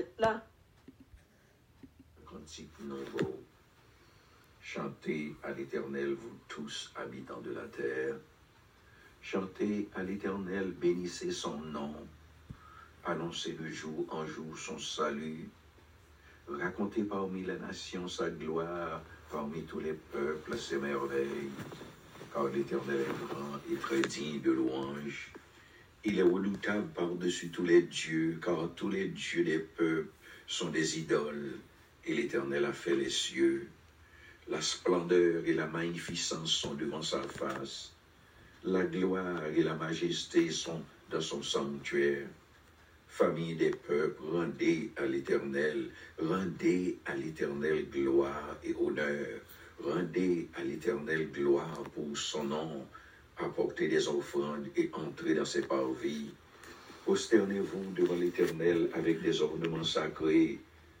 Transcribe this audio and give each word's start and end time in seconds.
avec 0.00 0.12
100 0.18 0.20
mètres 0.20 0.20
là. 0.20 0.42
Chantez 4.62 5.34
à 5.42 5.52
l'Éternel, 5.52 6.14
vous 6.14 6.38
tous 6.48 6.92
habitants 6.96 7.40
de 7.40 7.52
la 7.52 7.66
terre. 7.66 8.14
Chantez 9.22 9.88
à 9.94 10.02
l'Éternel, 10.02 10.72
bénissez 10.72 11.32
son 11.32 11.58
nom. 11.58 11.94
Annoncez 13.04 13.52
de 13.52 13.68
jour 13.68 14.06
en 14.10 14.26
jour 14.26 14.56
son 14.56 14.78
salut. 14.78 15.48
Racontez 16.48 17.04
parmi 17.04 17.42
les 17.42 17.58
nations 17.58 18.08
sa 18.08 18.30
gloire, 18.30 19.02
parmi 19.30 19.62
tous 19.64 19.80
les 19.80 19.94
peuples 19.94 20.58
ses 20.58 20.78
merveilles. 20.78 21.50
Car 22.32 22.44
l'Éternel 22.44 23.00
est 23.00 23.34
grand 23.34 23.58
et 23.72 23.76
très 23.76 24.00
digne 24.02 24.40
de 24.40 24.52
louange. 24.52 25.32
Il 26.02 26.18
est 26.18 26.22
redoutable 26.22 26.88
par-dessus 26.94 27.50
tous 27.50 27.64
les 27.64 27.82
dieux, 27.82 28.38
car 28.42 28.70
tous 28.74 28.88
les 28.88 29.08
dieux 29.08 29.44
des 29.44 29.58
peuples 29.58 30.08
sont 30.46 30.70
des 30.70 30.98
idoles, 30.98 31.58
et 32.06 32.14
l'Éternel 32.14 32.64
a 32.64 32.72
fait 32.72 32.96
les 32.96 33.10
cieux. 33.10 33.68
La 34.48 34.62
splendeur 34.62 35.44
et 35.44 35.52
la 35.52 35.66
magnificence 35.66 36.52
sont 36.52 36.74
devant 36.74 37.02
sa 37.02 37.22
face. 37.22 37.92
La 38.64 38.84
gloire 38.84 39.44
et 39.54 39.62
la 39.62 39.74
majesté 39.74 40.50
sont 40.50 40.82
dans 41.10 41.20
son 41.20 41.42
sanctuaire. 41.42 42.26
Famille 43.06 43.56
des 43.56 43.70
peuples, 43.70 44.22
rendez 44.22 44.92
à 44.96 45.04
l'Éternel, 45.04 45.90
rendez 46.18 46.98
à 47.04 47.14
l'Éternel 47.14 47.88
gloire 47.90 48.56
et 48.64 48.74
honneur. 48.74 49.40
Rendez 49.82 50.48
à 50.54 50.64
l'Éternel 50.64 51.30
gloire 51.30 51.82
pour 51.94 52.16
son 52.16 52.44
nom. 52.44 52.86
Apportez 53.42 53.88
des 53.88 54.06
offrandes 54.06 54.68
et 54.76 54.90
entrez 54.92 55.32
dans 55.32 55.46
ses 55.46 55.62
parvis. 55.62 56.30
Prosternez-vous 57.04 57.92
devant 57.96 58.16
l'Éternel 58.16 58.90
avec 58.92 59.22
des 59.22 59.40
ornements 59.40 59.82
sacrés. 59.82 60.58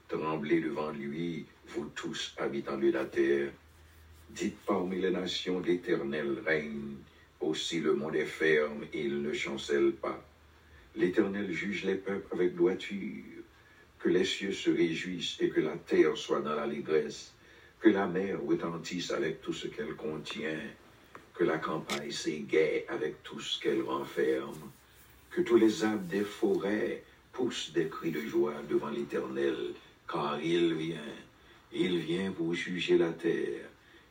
Tremblez 0.08 0.62
devant 0.62 0.90
lui, 0.90 1.44
vous 1.68 1.90
tous 1.94 2.34
habitants 2.38 2.78
de 2.78 2.90
la 2.90 3.04
terre. 3.04 3.50
Dites 4.30 4.56
parmi 4.64 5.00
les 5.02 5.10
nations, 5.10 5.60
l'Éternel 5.60 6.38
règne. 6.46 6.96
Aussi 7.40 7.80
le 7.80 7.92
monde 7.94 8.16
est 8.16 8.24
ferme 8.24 8.84
il 8.94 9.20
ne 9.20 9.34
chancelle 9.34 9.92
pas. 9.92 10.24
L'Éternel 10.96 11.52
juge 11.52 11.84
les 11.84 11.96
peuples 11.96 12.34
avec 12.34 12.56
droiture. 12.56 13.44
Que 13.98 14.08
les 14.08 14.24
cieux 14.24 14.52
se 14.52 14.70
réjouissent 14.70 15.36
et 15.40 15.50
que 15.50 15.60
la 15.60 15.76
terre 15.76 16.16
soit 16.16 16.40
dans 16.40 16.54
la 16.54 16.66
ligresse. 16.66 17.34
Que 17.80 17.90
la 17.90 18.06
mer 18.06 18.38
retentisse 18.42 19.10
avec 19.10 19.42
tout 19.42 19.52
ce 19.52 19.68
qu'elle 19.68 19.94
contient. 19.94 20.58
Que 21.40 21.46
la 21.46 21.56
campagne 21.56 22.10
s'égaie 22.10 22.84
avec 22.90 23.22
tout 23.22 23.40
ce 23.40 23.58
qu'elle 23.58 23.80
renferme. 23.80 24.70
Que 25.30 25.40
tous 25.40 25.56
les 25.56 25.84
arbres 25.84 26.06
des 26.06 26.22
forêts 26.22 27.02
poussent 27.32 27.72
des 27.72 27.88
cris 27.88 28.10
de 28.10 28.20
joie 28.20 28.52
devant 28.68 28.90
l'Éternel, 28.90 29.72
car 30.06 30.38
il 30.38 30.74
vient. 30.74 31.14
Il 31.72 31.96
vient 32.00 32.30
pour 32.30 32.52
juger 32.52 32.98
la 32.98 33.12
terre. 33.12 33.64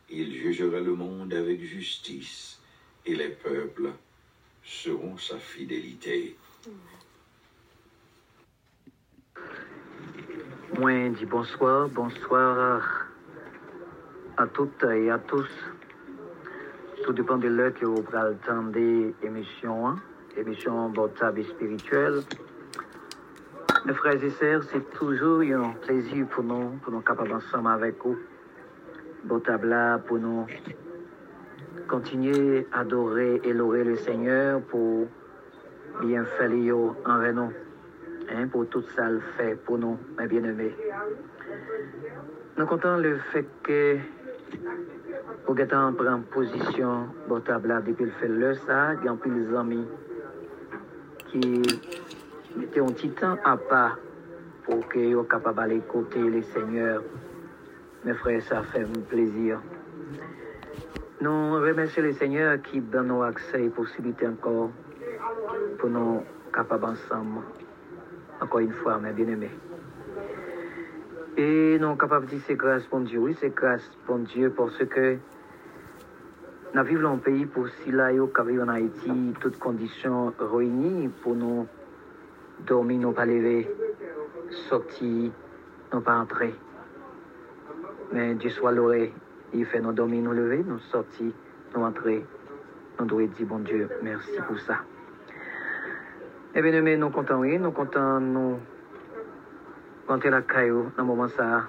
Il 0.09 0.33
jugera 0.33 0.79
le 0.79 0.95
monde 0.95 1.31
avec 1.35 1.61
justice, 1.61 2.59
et 3.05 3.13
les 3.13 3.29
peuples 3.29 3.91
seront 4.63 5.15
sa 5.19 5.37
fidélité. 5.37 6.35
Moi, 10.79 11.09
bonsoir, 11.27 11.89
bonsoir 11.89 13.05
à 14.35 14.47
toutes 14.47 14.83
et 14.83 15.11
à 15.11 15.19
tous. 15.19 15.51
Tout 17.03 17.13
dépend 17.13 17.37
de 17.37 17.47
l'heure 17.47 17.73
que 17.73 17.85
vous 17.85 18.03
attendez 18.13 19.13
l'émission, 19.23 19.87
hein? 19.87 19.95
émission 20.37 20.89
Botab 20.89 21.41
spirituelle. 21.41 22.21
Mes 23.85 23.93
frères 23.93 24.23
et 24.23 24.29
sœurs, 24.29 24.63
c'est 24.63 24.89
toujours 24.91 25.41
un 25.41 25.71
plaisir 25.81 26.27
pour 26.27 26.43
nous, 26.43 26.77
pour 26.81 26.91
nous 26.91 27.01
capables 27.01 27.31
ensemble 27.33 27.69
avec 27.69 27.95
vous. 28.03 28.17
Botab 29.23 29.63
là, 29.63 29.97
pour 29.99 30.17
nous 30.17 30.45
continuer 31.87 32.67
à 32.71 32.81
adorer 32.81 33.41
et 33.43 33.53
louer 33.53 33.83
le 33.83 33.95
Seigneur 33.95 34.61
pour 34.61 35.07
bien 36.01 36.25
faire 36.25 36.51
en 36.51 37.33
nous, 37.33 37.51
hein, 38.29 38.47
pour 38.51 38.67
tout 38.67 38.83
ça 38.95 39.09
le 39.09 39.21
fait 39.37 39.55
pour 39.55 39.77
nous, 39.77 39.97
mes 40.17 40.27
bien-aimés. 40.27 40.75
Nous 42.57 42.65
comptons 42.65 42.97
le 42.97 43.17
fait 43.31 43.45
que 43.63 43.97
pour 45.45 45.55
que 45.55 45.75
en 45.75 45.93
prend 45.93 46.19
position 46.21 47.07
Botabla 47.27 47.81
depuis 47.81 48.05
le 48.05 48.11
fait 48.11 48.27
le 48.27 48.53
ça, 48.53 48.93
il 48.95 49.05
y 49.05 49.07
a 49.07 49.13
plus 49.13 49.55
amis 49.55 49.85
qui 51.27 51.61
mettaient 52.55 52.79
un 52.79 52.87
petit 52.87 53.11
à 53.43 53.57
part 53.57 53.97
pour 54.63 54.87
qu'ils 54.89 55.13
soient 55.13 55.25
capables 55.25 55.69
d'écouter 55.69 56.29
les 56.29 56.43
seigneurs. 56.43 57.03
Mes 58.05 58.13
frères, 58.13 58.41
ça 58.43 58.63
fait 58.63 58.85
plaisir. 59.09 59.59
Nous 61.21 61.53
remercions 61.53 62.03
les 62.03 62.13
seigneurs 62.13 62.61
qui 62.61 62.79
donnent 62.79 63.07
nos 63.07 63.23
accès 63.23 63.65
et 63.65 63.69
possibilités 63.69 64.27
encore 64.27 64.69
pour 65.77 65.89
nous 65.89 66.21
capables 66.53 66.85
ensemble. 66.85 67.41
Encore 68.41 68.61
une 68.61 68.71
fois, 68.71 68.97
mes 68.99 69.11
bien-aimés. 69.11 69.51
Et 71.39 71.79
nous 71.79 71.87
sommes 71.87 71.97
capables 71.97 72.25
de 72.25 72.31
dire 72.31 72.41
c'est 72.45 72.55
grâce 72.55 72.83
pour 72.87 72.99
Dieu. 72.99 73.17
Oui, 73.17 73.33
c'est 73.39 73.55
grâce 73.55 73.89
pour 74.05 74.17
Dieu 74.19 74.49
parce 74.49 74.77
que 74.83 75.15
nous 76.75 76.83
vivons 76.83 77.03
dans 77.03 77.13
un 77.13 77.17
pays 77.17 77.45
pour 77.45 77.69
si 77.69 77.91
là, 77.91 78.09
en 78.11 78.67
Haïti, 78.67 79.33
toutes 79.39 79.57
conditions 79.57 80.33
réunies 80.37 81.07
pour 81.23 81.35
nous 81.35 81.65
dormir, 82.67 82.99
nous 82.99 83.13
pas 83.13 83.25
lever, 83.25 83.73
sortir, 84.67 85.31
nous 85.93 86.01
pas 86.01 86.17
entrer. 86.17 86.53
Mais 88.11 88.35
Dieu 88.35 88.49
soit 88.49 88.73
loué. 88.73 89.13
Il 89.53 89.65
fait 89.65 89.79
nous 89.79 89.93
dormir, 89.93 90.21
nous 90.21 90.33
lever, 90.33 90.61
nous 90.67 90.79
sortir, 90.91 91.31
nous 91.73 91.81
entrer. 91.81 92.25
Nous 92.99 93.05
devons 93.05 93.25
dire, 93.27 93.47
bon 93.47 93.59
Dieu, 93.59 93.87
merci 94.03 94.35
pour 94.45 94.59
ça. 94.59 94.79
Eh 96.53 96.61
bien, 96.61 96.81
nous 96.81 97.01
sommes 97.01 97.13
contents, 97.13 97.39
oui, 97.39 97.57
nous 97.57 97.71
contents, 97.71 98.19
nous 98.19 98.57
rentrer 100.09 100.31
la 100.31 100.41
caillou 100.41 100.91
dans 100.97 101.05
moment 101.05 101.27
ça, 101.27 101.67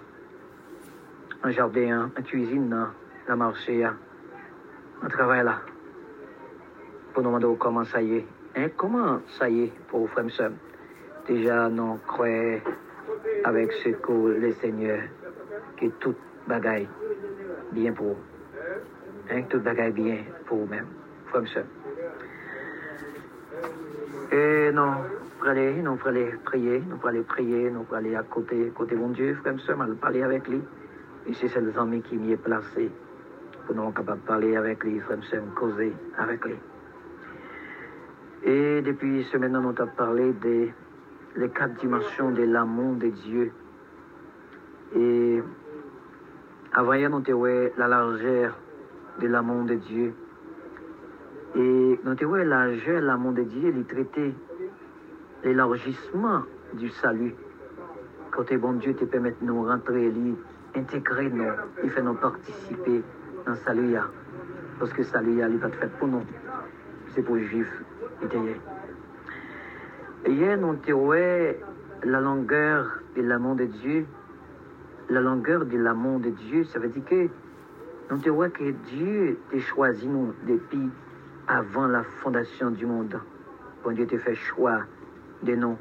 en 1.45 1.51
jardin, 1.51 2.11
en 2.19 2.23
cuisine, 2.23 2.71
dans 2.71 2.87
la 3.29 3.37
marché, 3.37 3.87
en 3.87 5.09
travail 5.09 5.45
là, 5.45 5.61
pour 7.13 7.23
nous 7.23 7.29
demander 7.29 7.59
comment 7.59 7.85
ça 7.85 8.01
y 8.01 8.17
est. 8.17 8.27
Hein, 8.57 8.69
comment 8.79 9.21
ça 9.39 9.49
y 9.49 9.65
est 9.65 9.73
pour 9.89 10.09
frères 10.09 10.25
et 10.27 11.33
Déjà, 11.33 11.69
nous 11.69 11.99
croyons 12.07 12.61
avec 13.45 13.73
ce 13.73 13.91
que 13.91 14.13
le 14.13 14.53
Seigneur, 14.53 15.01
que 15.77 15.87
tout 16.01 16.17
bagaille 16.49 16.89
bien 17.73 17.93
pour 17.93 18.17
hein, 19.31 19.43
tout 19.51 19.61
bagaille 19.61 19.93
bien 19.93 20.17
pour 20.47 20.59
vous-même, 20.61 20.87
frères 21.27 21.65
pour 24.31 25.49
aller, 25.49 25.83
non, 25.83 25.97
pour 25.97 26.09
aller 26.09 26.35
prier, 26.45 26.83
nous 26.89 26.97
pour 26.97 27.09
aller 27.09 27.23
prier, 27.23 27.71
nous 27.71 27.83
pour 27.83 27.97
aller 27.97 28.15
à 28.15 28.23
côté, 28.23 28.73
côté 28.75 28.95
mon 28.95 29.09
Dieu, 29.09 29.35
frère 29.35 29.55
et 29.55 29.75
mal 29.75 29.95
parler 29.97 30.23
avec 30.23 30.47
lui. 30.49 30.63
Et 31.27 31.35
c'est 31.35 31.61
les 31.61 31.77
amis 31.77 32.03
qui 32.03 32.17
m'y 32.17 32.33
est 32.33 32.37
placé 32.37 32.91
pour 33.67 33.75
nous 33.75 33.91
capables 33.91 34.21
de 34.21 34.27
parler 34.27 34.57
avec 34.57 34.85
lui, 34.85 35.01
frère 35.01 35.19
et 35.19 35.55
causer 35.55 35.93
avec 36.17 36.45
lui. 36.45 36.55
Et 38.45 38.83
depuis 38.83 39.25
ce 39.25 39.37
maintenant, 39.37 39.61
nous 39.61 39.75
avons 39.79 39.91
parlé 39.97 40.33
des 40.33 40.73
les 41.37 41.49
quatre 41.51 41.75
dimensions 41.75 42.31
de 42.33 42.43
l'amour 42.43 42.97
de 42.97 43.09
Dieu. 43.09 43.53
Et 44.97 45.41
avant 46.73 46.95
hier, 46.95 47.11
nous 47.11 47.23
avons 47.29 47.71
la 47.77 47.89
largeur 47.89 48.59
de 49.21 49.27
l'amour 49.27 49.65
de 49.65 49.75
Dieu. 49.75 50.15
Et 51.57 52.01
nous 52.05 52.11
avons 52.11 52.35
la 52.35 52.45
largeur 52.45 53.01
de 53.01 53.07
l'amour 53.07 53.33
de 53.33 53.43
Dieu, 53.43 53.73
il 53.77 53.85
traitait 53.85 54.33
l'élargissement 55.43 56.43
du 56.75 56.89
salut. 56.89 57.35
Quand 58.31 58.55
bon 58.55 58.75
Dieu 58.75 58.95
te 58.95 59.05
permet 59.05 59.33
de 59.33 59.47
nous 59.47 59.65
rentrer, 59.65 60.11
lui, 60.11 60.37
intégrer 60.77 61.29
nous, 61.29 61.51
il 61.83 61.91
fait 61.91 62.03
nous 62.03 62.15
participer 62.15 63.03
dans 63.45 63.53
le 63.53 63.59
salut. 63.59 63.97
Parce 64.79 64.93
que 64.93 64.99
le 64.99 65.05
salut, 65.05 65.41
va 65.41 65.69
être 65.69 65.75
fait 65.75 65.91
pour 65.99 66.07
nous. 66.07 66.23
C'est 67.09 67.23
pour 67.23 67.35
les 67.35 67.45
juifs. 67.45 67.83
Hier, 70.27 70.57
nous 70.57 70.77
avons 70.89 71.55
la 72.05 72.21
longueur 72.21 73.01
de 73.17 73.23
l'amour 73.23 73.57
de 73.57 73.65
Dieu. 73.65 74.07
La 75.09 75.21
longueur 75.21 75.65
de 75.65 75.77
l'amour 75.77 76.21
de 76.21 76.31
Dieu, 76.31 76.63
ça 76.65 76.79
veut 76.79 76.89
dire 76.89 77.05
que 77.05 77.29
nous 78.11 78.29
avons 78.29 78.51
que 78.51 78.71
Dieu 78.71 79.39
a 79.53 79.59
choisi 79.59 80.07
nous 80.07 80.33
depuis 80.47 80.89
avant 81.51 81.89
la 81.89 82.05
fondation 82.05 82.71
du 82.71 82.87
monde. 82.87 83.19
Bon 83.83 83.91
Dieu 83.91 84.07
te 84.07 84.17
fait 84.19 84.37
choix 84.37 84.83
de 85.43 85.57
nous 85.57 85.77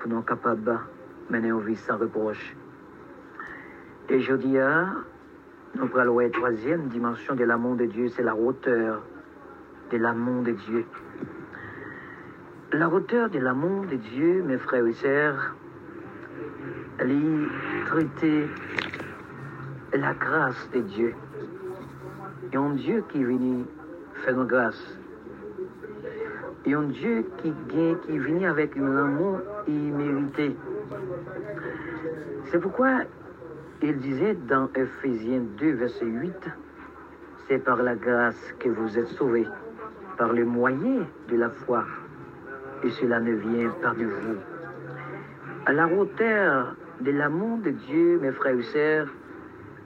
pour 0.00 0.10
nous 0.10 0.22
capables 0.22 0.64
de 0.64 0.74
mener 1.30 1.48
une 1.48 1.60
vie 1.60 1.76
sans 1.76 1.96
reproche. 1.96 2.56
Et 4.08 4.18
je 4.18 4.34
dis, 4.34 4.56
nous 5.76 5.86
prenons 5.86 6.18
la 6.18 6.28
troisième 6.28 6.88
dimension 6.88 7.36
de 7.36 7.44
l'amour 7.44 7.76
de 7.76 7.84
Dieu, 7.84 8.08
c'est 8.08 8.24
la 8.24 8.34
hauteur 8.34 9.02
de 9.92 9.96
l'amour 9.96 10.42
de 10.42 10.50
Dieu. 10.50 10.84
La 12.72 12.88
hauteur 12.88 13.30
de 13.30 13.38
l'amour 13.38 13.86
de 13.86 13.94
Dieu, 13.94 14.42
mes 14.42 14.58
frères 14.58 14.86
et 14.86 14.92
sœurs, 14.94 15.54
elle 16.98 17.12
est 17.12 17.86
traitée 17.86 18.48
la 19.92 20.14
grâce 20.14 20.68
de 20.74 20.80
Dieu. 20.80 21.14
Et 22.52 22.56
un 22.56 22.70
Dieu 22.70 23.04
qui 23.08 23.20
est 23.20 23.24
venu 23.24 23.64
faire 24.24 24.36
nos 24.36 24.44
grâces. 24.44 24.98
Et 26.66 26.72
un 26.72 26.84
Dieu 26.84 27.26
qui 27.38 27.52
vient, 27.68 27.94
qui 28.06 28.18
vient 28.18 28.50
avec 28.50 28.76
un 28.76 28.96
amour 28.96 29.40
immérité. 29.68 30.56
C'est 32.46 32.58
pourquoi 32.58 33.00
il 33.82 33.98
disait 33.98 34.34
dans 34.48 34.68
Ephésiens 34.74 35.42
2, 35.58 35.72
verset 35.72 36.06
8, 36.06 36.32
c'est 37.46 37.58
par 37.58 37.82
la 37.82 37.94
grâce 37.94 38.54
que 38.58 38.70
vous 38.70 38.98
êtes 38.98 39.08
sauvés, 39.08 39.46
par 40.16 40.32
le 40.32 40.44
moyen 40.46 41.06
de 41.28 41.36
la 41.36 41.50
foi. 41.50 41.84
Et 42.82 42.90
cela 42.90 43.20
ne 43.20 43.32
vient 43.32 43.70
pas 43.82 43.92
de 43.92 44.04
vous. 44.04 44.38
À 45.66 45.72
la 45.72 45.86
hauteur 45.86 46.76
de 47.00 47.10
l'amour 47.10 47.58
de 47.58 47.70
Dieu, 47.70 48.18
mes 48.20 48.32
frères 48.32 48.58
et 48.58 48.62
sœurs, 48.62 49.08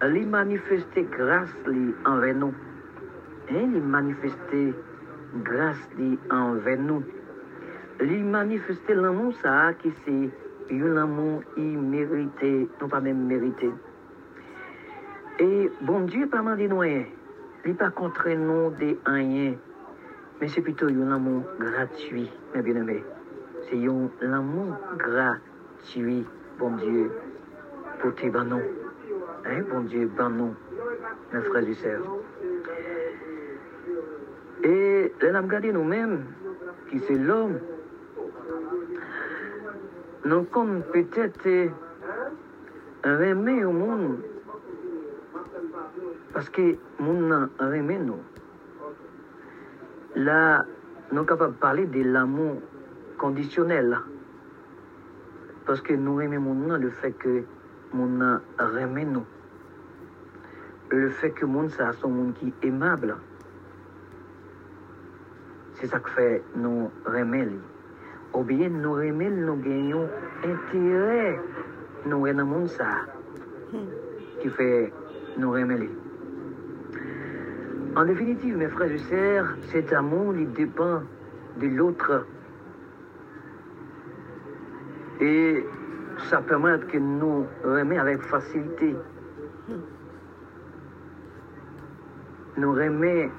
les 0.03 0.25
manifester 0.25 1.09
grâce 1.11 1.53
envers 2.05 2.37
nous. 2.37 2.55
Et 3.51 3.67
les 3.67 3.81
manifester 3.81 4.75
grâce 5.43 5.89
envers 6.31 6.79
nous. 6.79 7.03
Les 8.01 8.23
manifester 8.23 8.95
l'amour, 8.95 9.33
ça, 9.43 9.73
qui 9.75 9.93
c'est 10.05 10.75
un 10.75 10.97
amour 10.97 11.43
immérité, 11.57 12.69
non 12.81 12.89
pas 12.89 13.01
même 13.01 13.27
mérité. 13.27 13.71
Et 15.41 15.71
bon 15.81 16.01
Dieu, 16.01 16.29
pas 16.29 16.43
mal 16.43 16.59
de 16.59 16.73
rien. 16.73 17.05
Il 17.65 17.75
pas 17.75 17.91
contre 17.91 18.29
nous 18.29 18.71
de 18.71 18.97
rien. 19.07 19.55
Mais 20.41 20.49
c'est 20.49 20.61
plutôt 20.61 20.87
un 20.87 21.11
amour 21.11 21.43
gratuit, 21.59 22.31
mes 22.55 22.63
bien-aimés. 22.63 23.03
C'est 23.63 23.77
un 23.77 24.33
amour 24.33 24.77
gratuit, 24.97 26.25
bon 26.59 26.77
Dieu, 26.77 27.11
pour 28.01 28.15
tes 28.15 28.31
banons. 28.31 28.63
Hein, 29.45 29.63
bon 29.71 29.81
Dieu, 29.81 30.11
nous, 30.19 30.55
mes 31.33 31.41
frères 31.41 31.69
et 31.69 31.75
sœurs. 31.75 32.03
Et 35.09 35.31
nous 35.31 35.37
avons 35.37 35.49
gardé 35.49 35.73
nous-mêmes, 35.73 36.25
qui 36.91 36.99
c'est 37.01 37.15
l'homme, 37.15 37.59
nous 40.27 40.43
comme 40.45 40.83
peut-être 40.93 41.71
remet 43.05 43.65
au 43.65 43.73
monde, 43.73 44.19
parce 46.35 46.51
que 46.51 46.61
le 46.61 46.79
monde 47.01 47.49
remet 47.59 47.99
nous. 47.99 48.21
Là, 50.15 50.65
nous 51.11 51.19
sommes 51.19 51.27
capables 51.27 51.55
de 51.55 51.59
parler 51.59 51.87
de 51.87 52.03
l'amour 52.03 52.57
conditionnel. 53.17 53.99
Parce 55.65 55.81
que 55.81 55.95
nous 55.95 56.21
aimons 56.21 56.77
le 56.77 56.91
fait 56.91 57.13
que 57.13 57.45
mon 57.95 58.41
remet 58.59 59.05
nous. 59.07 59.25
Le 60.91 61.09
fait 61.09 61.31
que 61.31 61.47
monde 61.47 61.71
ça 61.71 61.93
son 61.93 62.33
qui 62.33 62.49
est 62.49 62.67
aimable. 62.67 63.17
C'est 65.81 65.87
ça 65.87 66.01
que 66.01 66.11
fait 66.11 66.43
nous 66.57 66.91
remet. 67.07 67.49
Ou 68.35 68.43
bien 68.43 68.69
nous 68.69 68.95
remet, 68.95 69.31
nous 69.31 69.57
gagnons 69.57 70.09
intérêt. 70.45 71.39
Nous 72.05 72.27
dans 72.27 72.37
le 72.39 72.45
monde 72.45 72.69
ça. 72.69 72.89
Qui 74.41 74.49
fait 74.51 74.93
nous 75.37 75.53
remet. 75.53 75.89
En 77.95 78.05
définitive, 78.05 78.57
mes 78.57 78.69
frères 78.69 78.91
et 78.91 78.99
sœurs, 78.99 79.57
cet 79.71 79.93
amour, 79.93 80.35
il 80.37 80.53
dépend 80.53 81.01
de 81.61 81.67
l'autre. 81.69 82.27
Et 85.21 85.65
ça 86.29 86.41
permet 86.43 86.79
que 86.81 86.99
nous 86.99 87.47
remet 87.65 87.99
avec 87.99 88.21
facilité. 88.23 88.97
Nous 92.57 92.73
remet 92.73 93.31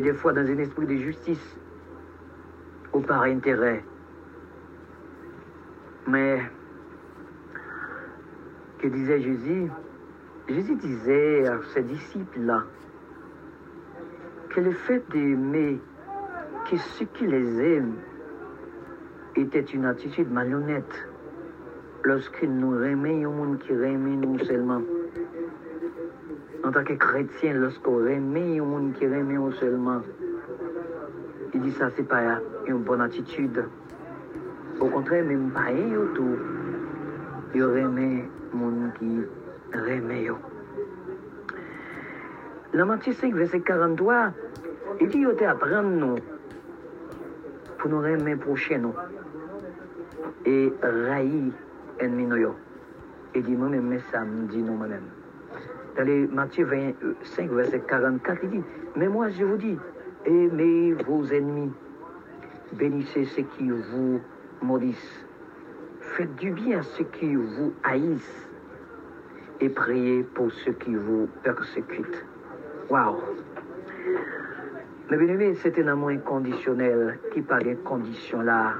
des 0.00 0.12
fois 0.14 0.32
dans 0.32 0.46
un 0.46 0.58
esprit 0.58 0.86
de 0.86 0.96
justice 0.96 1.56
ou 2.92 3.00
par 3.00 3.22
intérêt. 3.22 3.84
Mais 6.06 6.40
que 8.78 8.88
disait 8.88 9.20
Jésus? 9.20 9.70
Jésus 10.48 10.76
disait 10.76 11.46
à 11.46 11.58
ses 11.72 11.82
disciples-là 11.82 12.64
que 14.50 14.60
le 14.60 14.72
fait 14.72 15.02
d'aimer 15.10 15.80
que 16.70 16.76
ceux 16.76 17.06
qui 17.06 17.26
les 17.26 17.76
aiment 17.76 17.96
était 19.36 19.60
une 19.60 19.86
attitude 19.86 20.30
malhonnête 20.30 21.08
lorsque 22.04 22.42
nous 22.42 22.72
un 22.72 22.94
monde 23.30 23.58
qui 23.58 23.72
remet 23.72 24.16
nous 24.16 24.38
seulement. 24.40 24.82
En 26.64 26.72
tant 26.72 26.82
que 26.82 26.94
chrétien, 26.94 27.52
lorsqu'on 27.52 27.96
remet 27.96 28.58
un 28.58 28.64
monde 28.64 28.94
qui 28.94 29.06
remet 29.06 29.36
seulement, 29.60 30.00
il 31.52 31.60
dit 31.60 31.72
ça, 31.72 31.90
c'est 31.94 32.08
pas 32.08 32.40
une 32.66 32.78
bonne 32.78 33.02
attitude. 33.02 33.64
Au 34.80 34.86
contraire, 34.86 35.24
même 35.26 35.50
pas 35.50 35.68
un 35.68 36.14
tout, 36.14 36.38
il 37.54 37.64
remet 37.64 38.24
monde 38.54 38.92
qui 38.98 39.20
remet. 39.74 40.28
La 42.72 42.84
Matthieu 42.86 43.12
5, 43.12 43.34
verset 43.34 43.60
43, 43.60 44.32
il 45.02 45.08
dit, 45.08 45.18
il 45.18 45.44
apprendre 45.44 45.90
nous 45.90 46.16
pour 47.78 47.90
nous 47.90 48.00
remettre 48.00 48.40
prochain 48.40 48.78
nous 48.78 48.94
et 50.46 50.72
raïr 50.82 51.52
ennemi 52.00 52.24
nous. 52.24 52.54
Et 53.34 53.42
dit 53.42 53.54
moi-même, 53.54 53.86
mais 53.86 54.00
ça 54.10 54.24
me 54.24 54.46
dit 54.46 54.62
nous 54.62 54.74
moi-même. 54.74 55.23
Dans 55.96 56.02
les 56.02 56.26
Matthieu 56.26 56.64
25, 56.64 57.50
verset 57.50 57.80
44, 57.86 58.38
il 58.42 58.50
dit, 58.50 58.62
mais 58.96 59.06
moi 59.06 59.28
je 59.28 59.44
vous 59.44 59.56
dis, 59.56 59.78
aimez 60.26 60.92
vos 61.06 61.24
ennemis, 61.26 61.70
bénissez 62.72 63.24
ceux 63.26 63.42
qui 63.56 63.70
vous 63.70 64.20
maudissent, 64.60 65.24
faites 66.00 66.34
du 66.36 66.50
bien 66.50 66.80
à 66.80 66.82
ceux 66.82 67.04
qui 67.04 67.36
vous 67.36 67.72
haïssent 67.84 68.48
et 69.60 69.68
priez 69.68 70.24
pour 70.24 70.50
ceux 70.50 70.72
qui 70.72 70.96
vous 70.96 71.28
persécutent. 71.44 72.26
Waouh! 72.90 73.20
Mais 75.10 75.16
bien 75.16 75.28
aimé, 75.28 75.54
c'est 75.54 75.78
un 75.78 75.86
amour 75.86 76.08
inconditionnel 76.08 77.20
qui 77.32 77.40
pas 77.40 77.60
des 77.60 77.76
conditions 77.76 78.40
là 78.40 78.74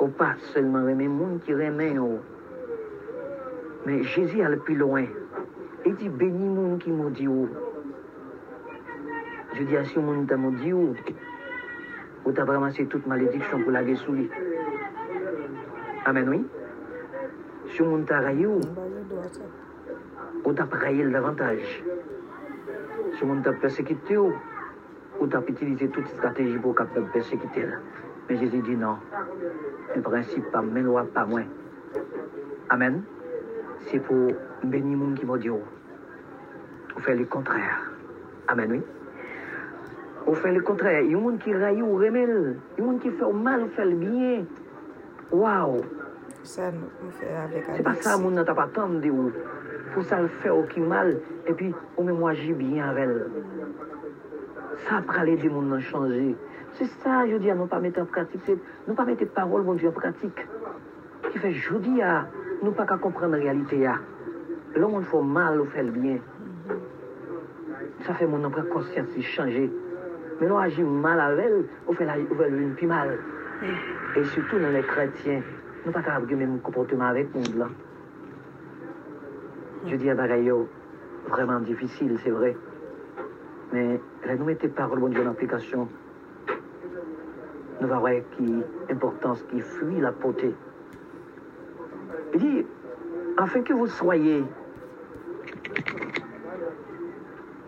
ou 0.00 0.08
pas 0.08 0.34
seulement 0.52 0.88
aimer 0.88 1.04
le 1.04 1.10
monde 1.10 1.40
qui 1.44 1.54
remet. 1.54 1.94
Mais 3.86 4.02
Jésus 4.02 4.42
allait 4.42 4.56
plus 4.56 4.74
loin. 4.74 5.04
Il 5.84 5.96
dit 5.96 6.08
béni 6.08 6.54
le 6.54 6.60
monde 6.60 6.78
qui 6.78 6.90
maudit. 6.90 7.28
Je 9.54 9.62
dis 9.64 9.76
à 9.76 9.84
si 9.84 9.98
monde 9.98 10.26
t'a 10.28 10.36
maudit 10.36 10.72
ou 10.72 10.94
t'as 12.32 12.44
ramassé 12.44 12.86
toute 12.86 13.06
malédiction 13.06 13.60
pour 13.62 13.72
la 13.72 13.96
sous 13.96 14.12
lui. 14.12 14.30
Amen, 16.04 16.28
oui? 16.28 16.46
Si 17.68 17.82
monde 17.82 18.06
t'a 18.06 18.20
raillé 18.20 18.46
ou 18.46 18.60
t'as 20.52 20.64
raillé 20.70 21.04
davantage? 21.10 21.82
Si 23.14 23.24
monde 23.24 23.42
t'a 23.42 23.52
persécuté 23.52 24.16
ou 24.16 24.32
t'as 25.28 25.42
utilisé 25.46 25.88
toute 25.88 26.06
stratégie 26.08 26.58
pour 26.58 26.74
capable 26.74 27.10
persécuter. 27.10 27.66
Mais 28.28 28.36
Jésus 28.36 28.62
dit 28.62 28.76
non. 28.76 28.96
Le 29.94 30.00
principe, 30.00 30.50
pas 30.50 30.62
lois, 30.62 31.06
pas 31.12 31.26
moi. 31.26 31.42
Amen? 32.68 33.02
C'est 33.80 34.00
pour 34.00 34.32
béni 34.64 34.96
moun 34.96 35.14
ki 35.18 35.26
vodi 35.26 35.50
ou. 35.50 35.62
Ou 36.94 37.00
fè 37.00 37.14
le 37.16 37.24
kontrèr. 37.24 37.78
Amen, 38.48 38.72
oui. 38.72 38.82
Ou 40.26 40.34
fè 40.34 40.52
le 40.52 40.60
kontrèr. 40.60 41.02
Yon 41.08 41.24
moun 41.24 41.38
ki 41.42 41.54
rayi 41.56 41.82
ou 41.82 41.98
remel. 42.00 42.58
Yon 42.78 42.86
moun 42.86 43.00
ki 43.02 43.10
fè 43.16 43.24
ou 43.26 43.36
mal 43.36 43.64
ou 43.64 43.72
fè 43.76 43.86
le 43.88 43.96
biye. 44.00 44.34
Waw. 45.32 45.80
Se 46.44 46.68
pa 47.86 47.94
sa 48.04 48.18
moun 48.20 48.36
nan 48.36 48.46
ta 48.46 48.54
pa 48.58 48.68
tan 48.74 49.00
de 49.02 49.10
ou. 49.10 49.32
Fou 49.92 50.04
sa 50.08 50.20
l 50.20 50.28
fè 50.42 50.52
ou 50.52 50.68
ki 50.70 50.84
mal. 50.84 51.14
E 51.48 51.56
pi 51.56 51.72
ou 51.96 52.06
mè 52.06 52.14
mwa 52.14 52.34
jibye 52.38 52.82
anvel. 52.84 53.16
Sa 54.84 55.00
pralè 55.08 55.38
di 55.40 55.48
moun 55.48 55.72
nan 55.72 55.82
chanje. 55.88 56.34
Se 56.76 56.86
sa, 57.00 57.22
je 57.28 57.36
di 57.40 57.50
a 57.52 57.56
nou 57.56 57.68
pa 57.68 57.80
mette 57.80 58.00
en 58.00 58.08
pratik. 58.08 58.46
Nou 58.86 58.96
pa 58.96 59.04
mette 59.08 59.26
parol 59.34 59.64
moun 59.64 59.80
di 59.80 59.88
en 59.88 59.96
pratik. 59.96 60.46
Ki 61.30 61.38
fè, 61.38 61.52
je 61.52 61.80
di 61.84 62.00
a, 62.04 62.22
nou 62.62 62.72
pa 62.76 62.86
ka 62.88 63.00
kompren 63.00 63.34
realite 63.36 63.80
ya. 63.80 63.98
L'homme, 64.74 64.96
il 64.98 65.04
faut 65.04 65.22
mal 65.22 65.60
ou 65.60 65.66
fait 65.66 65.82
le 65.82 65.90
bien. 65.90 66.18
Ça 68.06 68.14
fait 68.14 68.26
mon 68.26 68.38
nom 68.38 68.50
conscience 68.50 69.14
de 69.14 69.22
changer. 69.22 69.70
Mais 70.40 70.48
nous 70.48 70.58
agissons 70.58 70.88
mal 70.88 71.20
avec 71.20 71.44
elle, 71.46 71.64
on 71.86 71.92
fait 71.92 72.04
la 72.04 72.16
une 72.18 72.74
plus 72.74 72.86
mal. 72.86 73.18
Et 74.16 74.24
surtout 74.24 74.58
dans 74.58 74.70
les 74.70 74.82
chrétiens, 74.82 75.42
nous 75.86 75.92
pas 75.92 76.00
avoir 76.00 76.20
le 76.20 76.36
même 76.36 76.60
comportement 76.60 77.06
avec 77.06 77.28
nous 77.34 77.58
là. 77.58 77.68
Je 79.86 79.96
dis 79.96 80.10
à 80.10 80.14
Bagayo, 80.14 80.68
vraiment 81.28 81.60
difficile, 81.60 82.18
c'est 82.22 82.30
vrai. 82.30 82.56
Mais 83.72 84.00
là, 84.26 84.36
nous 84.36 84.44
mettez 84.44 84.68
parole, 84.68 84.98
mon 84.98 85.08
Dieu, 85.08 85.22
en 85.22 85.30
application 85.30 85.88
nous 87.82 87.88
va 87.88 87.98
voir 87.98 88.12
qui 88.36 88.62
importance 88.90 89.42
qui 89.50 89.60
fuit 89.60 90.00
la 90.00 90.12
beauté. 90.12 90.54
Il 92.32 92.40
dit, 92.40 92.66
afin 93.36 93.62
que 93.62 93.72
vous 93.72 93.88
soyez 93.88 94.44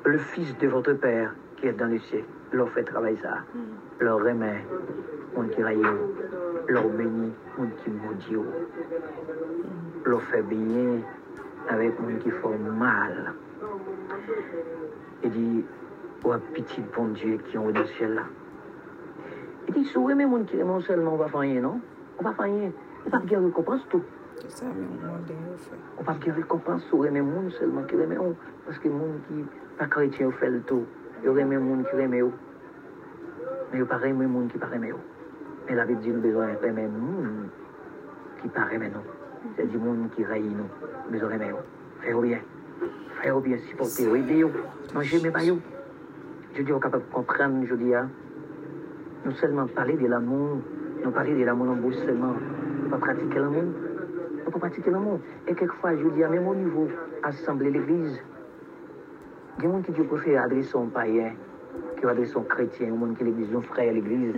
le 0.05 0.19
fils 0.19 0.57
de 0.59 0.69
votre 0.69 0.93
Père 0.93 1.35
qui 1.57 1.67
est 1.67 1.73
dans 1.73 1.91
le 1.91 1.99
ciel, 1.99 2.25
leur 2.53 2.69
fait 2.71 2.85
travailler 2.85 3.17
ça, 3.23 3.39
leur 4.01 4.19
remet, 4.19 4.65
mon 5.35 5.49
raille, 5.65 5.83
leur 6.69 6.89
bénit, 6.89 7.33
mon 7.59 7.67
qui 7.67 7.91
maudit, 7.91 8.49
leur 10.05 10.23
fait 10.23 10.43
bien 10.43 11.01
avec 11.69 11.99
mon 12.01 12.17
qui 12.19 12.31
fait 12.31 12.59
mal. 12.59 13.35
Il 15.23 15.31
dit, 15.31 15.65
oh 16.25 16.35
petit 16.53 16.83
bon 16.95 17.09
Dieu 17.09 17.39
qui 17.39 17.57
est 17.57 17.61
dans 17.61 17.67
le 17.67 17.87
ciel 17.97 18.15
là. 18.15 18.23
Il 19.69 19.75
dit, 19.75 19.91
vous 19.95 20.11
aimez 20.11 20.27
mon 20.27 20.45
qui 20.45 20.59
aime 20.59 20.81
seulement, 20.83 21.15
on 21.15 21.17
va 21.17 21.29
faire 21.29 21.41
rien, 21.41 21.61
non? 21.61 21.81
On 22.19 22.25
va 22.25 22.33
faire 22.35 22.45
rien. 22.45 22.71
On 23.07 23.11
va 23.11 23.19
bien 23.21 23.43
récompense 23.43 23.87
tout. 23.89 24.03
C'est 24.41 24.51
ça, 24.51 24.67
mais 24.67 24.85
on 24.85 25.03
demande 25.03 25.25
de 25.25 25.33
faire. 25.59 25.79
On 25.99 26.03
va 26.03 26.15
bien 26.15 26.35
récompense 26.35 26.83
sur 26.85 27.07
aimer 27.07 27.23
monde 27.23 27.51
seulement 27.53 27.83
qui 27.85 27.95
aime 27.95 28.17
on. 28.21 28.35
Parce 28.67 28.79
que 28.79 28.89
monde 28.89 29.21
qui 29.29 29.45
pas 29.79 29.87
chrétien 29.87 30.31
fait 30.33 30.51
le 30.51 30.61
tout. 30.63 30.85
Il 31.23 31.39
aime 31.39 31.59
monde 31.59 31.85
qui 31.89 31.97
aime 31.97 32.15
eux. 32.21 32.33
Mais 33.73 33.79
il 33.79 33.85
pas 33.85 34.01
aimer 34.05 34.27
monde 34.27 34.51
qui 34.51 34.59
pas 34.59 34.69
aime 34.73 34.85
eux. 34.85 34.97
Mais 35.69 35.75
la 35.75 35.85
Bible 35.85 36.01
dit 36.01 36.11
nous 36.11 36.21
besoin 36.21 36.49
aimer 36.63 36.89
monde 36.89 37.49
qui 38.43 38.49
pas 38.49 38.69
aime 38.73 38.91
nous. 38.93 39.51
C'est 39.57 39.71
du 39.71 39.79
monde 39.79 40.11
qui 40.15 40.25
raille 40.25 40.43
nous. 40.43 41.11
Besoin 41.11 41.31
aimer 41.31 41.51
eux. 41.51 41.65
Faites 42.01 42.21
bien. 42.21 42.39
Bien 43.43 43.57
supporter, 43.71 44.15
aider 44.17 44.43
eux. 44.43 44.51
Manger 44.95 45.23
mes 45.23 45.31
baillots. 45.31 45.61
Je 46.55 46.61
est 46.61 46.67
capable 46.67 47.05
de 47.09 47.13
comprendre, 47.13 47.67
je 47.67 47.75
dis, 47.75 47.95
hein. 47.95 48.11
Nous 49.25 49.33
seulement 49.33 49.67
parler 49.67 49.97
de 49.97 50.07
l'amour, 50.07 50.59
nous 51.03 51.11
parler 51.11 51.35
de 51.35 51.43
l'amour 51.43 51.71
en 51.71 51.77
bouche 51.77 51.97
seulement, 52.05 52.35
nous 52.83 52.91
pas 52.91 52.99
pratiquer 52.99 53.39
l'amour. 53.39 53.65
Nous 54.45 54.51
pas 54.51 54.59
pratiquer 54.59 54.91
l'amour. 54.91 55.21
Et 55.49 55.55
quelquefois, 55.55 55.97
je 55.97 56.09
dis, 56.09 56.23
à 56.23 56.29
même 56.29 56.47
au 56.47 56.55
niveau, 56.55 56.89
assembler 57.23 57.71
l'église, 57.71 58.21
il 59.59 59.65
y 59.65 59.67
a 59.67 59.71
des 59.71 59.77
gens 59.77 59.83
qui 59.83 59.93
Dieu 59.93 60.05
préfère 60.05 60.43
adresser 60.43 60.77
un 60.77 60.87
païen, 60.87 61.33
qui 61.99 62.07
adresser 62.07 62.37
un 62.37 62.43
chrétien, 62.43 62.93
au 62.93 62.97
monde 62.97 63.17
qui 63.17 63.25
l'église, 63.25 63.55
un 63.55 63.63
frère 63.63 63.91
à 63.91 63.93
l'église. 63.93 64.35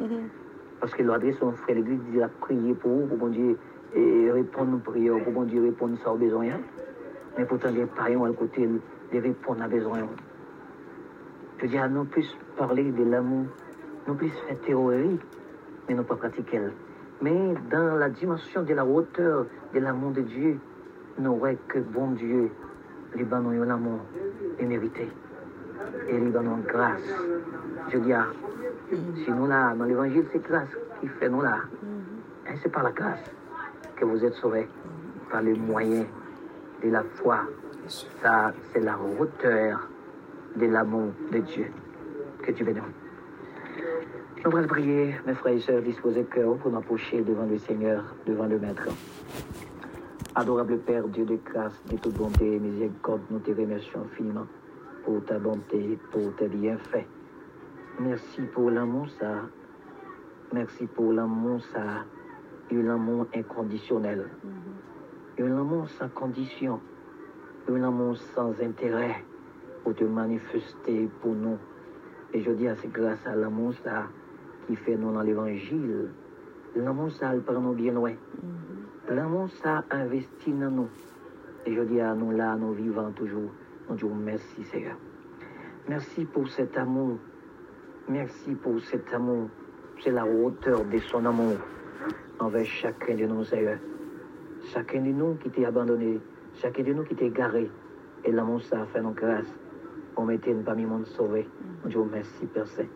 Parce 0.79 0.95
que 0.95 1.03
l'adresse 1.03 1.43
un 1.43 1.53
frère 1.53 1.77
à 1.77 1.79
l'église, 1.81 2.01
il 2.13 2.23
a 2.23 2.29
prié 2.29 2.75
pour 2.75 2.93
vous, 2.93 3.07
pour 3.07 3.19
bon 3.19 3.29
Dieu, 3.29 3.57
et 3.95 4.31
répondre 4.31 4.77
aux 4.77 4.91
prières, 4.91 5.23
pour 5.25 5.33
bon 5.33 5.45
Dieu 5.45 5.63
répondre 5.63 5.97
ça 6.05 6.13
au 6.13 6.17
besoin. 6.17 6.47
Mais 7.39 7.45
pourtant, 7.45 7.71
les 7.71 7.87
païens, 7.87 8.25
à 8.25 8.33
côté, 8.33 8.69
ils 9.13 9.19
répondent 9.19 9.63
à 9.63 9.69
besoin. 9.69 10.01
Je 11.59 11.67
dis, 11.67 11.79
à 11.79 11.89
non 11.89 12.05
plus 12.05 12.37
parler 12.57 12.93
de 12.93 13.05
l'amour, 13.05 13.47
non 14.07 14.15
plus 14.15 14.29
faire 14.47 14.61
théorie, 14.61 15.19
mais 15.89 15.95
non 15.95 16.05
pas 16.05 16.17
pratiquer. 16.17 16.61
Mais 17.23 17.55
dans 17.71 17.97
la 17.97 18.11
dimension 18.11 18.63
de 18.63 18.75
la 18.75 18.85
hauteur 18.85 19.47
de 19.73 19.79
l'amour 19.81 20.11
de 20.13 20.21
Dieu, 20.21 20.59
nous 21.19 21.25
n'aurons 21.25 21.57
que 21.69 21.79
bon 21.79 22.11
Dieu, 22.11 22.51
les 23.15 23.25
banons 23.25 23.59
ont 23.59 23.65
l'amour 23.65 24.01
mérité. 24.67 25.09
Et 26.09 26.19
les 26.19 26.31
banons 26.31 26.59
grâce. 26.67 27.01
Je 27.91 27.99
dis, 27.99 28.13
ah, 28.13 28.27
si 29.25 29.31
nous 29.31 29.47
là, 29.47 29.75
dans 29.75 29.85
l'évangile, 29.85 30.27
c'est 30.33 30.43
grâce 30.43 30.69
qui 31.01 31.09
fait 31.09 31.29
nous 31.29 31.43
là. 31.43 31.59
Et 32.49 32.57
c'est 32.63 32.71
par 32.71 32.83
la 32.83 32.93
grâce 32.93 33.25
que 33.97 34.05
vous 34.05 34.25
êtes 34.25 34.35
sauvés, 34.35 34.69
par 35.31 35.43
le 35.43 35.55
moyen 35.55 36.05
de 36.85 36.91
la 36.91 37.03
foi. 37.03 37.41
Ça, 38.23 38.53
c'est 38.73 38.81
la 38.81 38.99
hauteur 38.99 39.89
de 40.57 40.67
l'amour 40.67 41.13
de 41.33 41.39
Dieu. 41.39 41.67
Que 42.43 42.53
Dieu 42.53 42.65
bénisse. 42.65 43.06
Nous 44.47 44.57
allons 44.57 44.69
prier, 44.69 45.13
mes 45.27 45.35
frères 45.35 45.55
et 45.55 45.61
sœurs, 45.61 45.83
disposez 45.83 46.23
cœur 46.23 46.57
pour 46.59 46.71
nous 46.71 46.79
approcher 46.79 47.21
devant 47.21 47.47
le 47.47 47.59
Seigneur, 47.59 48.05
devant 48.27 48.47
le 48.47 48.61
Maître. 48.61 48.87
Adorable 50.37 50.79
Père, 50.79 51.09
Dieu 51.09 51.25
de 51.25 51.37
grâce, 51.45 51.83
de 51.91 51.97
toute 51.97 52.15
bonté 52.15 52.55
et 52.55 52.59
miséricorde, 52.61 53.23
nous 53.29 53.41
te 53.41 53.51
remercions 53.51 54.03
infiniment 54.03 54.47
pour 55.05 55.25
ta 55.25 55.41
bonté, 55.41 55.99
pour 56.13 56.33
tes 56.37 56.47
bienfaits. 56.47 57.09
Merci 57.99 58.43
pour 58.55 58.71
l'amour, 58.71 59.09
ça. 59.19 59.35
Merci 60.53 60.87
pour 60.87 61.13
l'amour, 61.13 61.61
ça. 61.73 62.05
Un 62.71 62.89
amour 62.89 63.27
inconditionnel. 63.35 64.29
Un 65.41 65.59
amour 65.59 65.89
sans 65.89 66.09
condition. 66.11 66.79
Un 67.69 67.83
amour 67.83 68.17
sans 68.17 68.53
intérêt 68.63 69.25
pour 69.83 69.97
te 69.97 70.05
manifester 70.05 71.09
pour 71.21 71.35
nous. 71.35 71.59
Et 72.33 72.43
je 72.43 72.53
dis, 72.53 72.69
c'est 72.81 72.93
grâce 72.93 73.27
à 73.27 73.35
l'amour, 73.35 73.73
ça, 73.83 74.07
qui 74.67 74.77
fait 74.77 74.97
nous 74.97 75.13
dans 75.13 75.23
l'évangile. 75.23 76.09
L'amour, 76.75 77.11
ça, 77.13 77.35
le 77.35 77.41
prend 77.41 77.61
nous 77.61 77.75
bien 77.75 77.93
loin. 77.93 78.13
L'amour, 79.09 79.49
ça, 79.63 79.85
investit 79.91 80.53
dans 80.53 80.71
nous. 80.71 80.89
Et 81.65 81.75
je 81.75 81.81
dis 81.83 82.01
à 82.01 82.15
nous 82.15 82.33
là, 82.33 82.57
nous 82.57 82.73
vivons 82.73 83.13
toujours. 83.13 83.51
Nous 83.89 83.95
disons 83.97 84.15
merci, 84.15 84.65
Seigneur. 84.65 84.97
Merci 85.89 86.25
pour 86.25 86.49
cet 86.49 86.77
amour. 86.77 87.19
Merci 88.09 88.55
pour 88.55 88.81
cet 88.81 89.13
amour. 89.15 89.49
C'est 90.01 90.11
la 90.11 90.27
hauteur 90.27 90.85
de 90.85 90.99
son 90.99 91.25
amour 91.25 91.57
envers 92.39 92.67
chacun 92.67 93.15
de 93.15 93.27
nous, 93.27 93.45
Seigneur. 93.45 93.79
Chacun 94.73 95.01
de 95.01 95.13
nous 95.13 95.35
qui 95.37 95.51
t'est 95.51 95.65
abandonné, 95.65 96.21
chacun 96.55 96.83
de 96.83 96.93
nous 96.93 97.05
qui 97.05 97.15
t'est 97.15 97.31
garé. 97.31 97.71
Et 98.25 98.33
l'amour, 98.33 98.61
ça 98.63 98.83
a 98.83 98.87
fait 98.87 99.01
nos 99.01 99.13
grâces. 99.13 99.55
On 100.17 100.25
mettait 100.25 100.55
parmi 100.55 100.83
le 100.83 100.89
monde 100.89 101.07
sauvé. 101.07 101.49
Nous 101.83 101.89
disons 101.89 102.09
merci, 102.11 102.47
Père 102.47 102.67
Saint. 102.67 102.87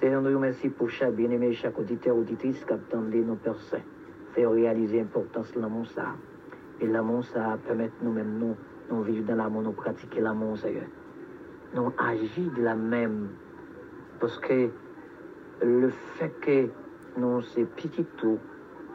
Seigneur, 0.00 0.22
nous 0.22 0.32
remercions 0.32 0.70
pour 0.70 0.88
chaque 0.90 1.14
bien-aimé, 1.14 1.52
chaque 1.54 1.76
auditeur, 1.76 2.16
auditrice 2.16 2.64
qui 2.64 2.72
attendait 2.72 3.18
nos 3.18 3.36
Saint. 3.68 3.78
Faire 4.32 4.52
réaliser 4.52 4.98
l'importance 4.98 5.50
de 5.52 5.60
l'amour, 5.60 5.86
ça. 5.88 6.14
Et 6.80 6.86
l'amour, 6.86 7.24
ça 7.24 7.58
permet 7.66 7.90
nous-mêmes, 8.00 8.38
nous, 8.38 8.54
nous 8.90 9.02
vivre 9.02 9.26
dans 9.26 9.34
l'amour, 9.34 9.62
nous 9.62 9.72
pratiquer 9.72 10.20
l'amour, 10.20 10.56
Seigneur. 10.56 10.84
Nous 11.74 11.92
agir 11.98 12.52
de 12.56 12.62
la 12.62 12.76
même. 12.76 13.30
Parce 14.20 14.38
que 14.38 14.68
le 15.62 15.90
fait 16.16 16.32
que 16.42 16.68
nous, 17.16 17.42
c'est 17.42 17.64
petit 17.64 18.04
tout, 18.18 18.38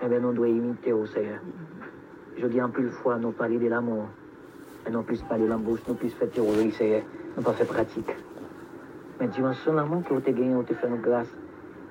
eh 0.01 0.07
bien, 0.07 0.21
nous 0.21 0.31
devons 0.31 0.45
imiter 0.45 0.93
au 0.93 1.05
Seigneur. 1.05 1.41
Je 2.37 2.47
dis 2.47 2.61
en 2.61 2.69
plus 2.69 2.89
fois, 2.89 3.17
nous 3.17 3.31
parler 3.31 3.59
de 3.59 3.67
l'amour. 3.67 4.07
Et 4.87 4.89
non 4.89 5.03
plus 5.03 5.21
parler 5.23 5.47
l'embauche, 5.47 5.81
nous 5.85 5.95
plus 5.95 6.11
faire 6.11 6.29
théorie, 6.29 6.71
Seigneur. 6.71 7.01
Nous 7.35 7.43
pas 7.43 7.51
faire 7.51 7.67
pratique. 7.67 8.15
Mais 9.19 9.27
dimension 9.27 9.73
l'amour 9.73 10.03
que 10.03 10.13
vous 10.13 10.19
avez 10.19 10.33
gagné, 10.33 10.53
vous 10.53 10.61
avez 10.61 10.73
fait 10.73 10.89
nos 10.89 10.97
grâces. 10.97 11.33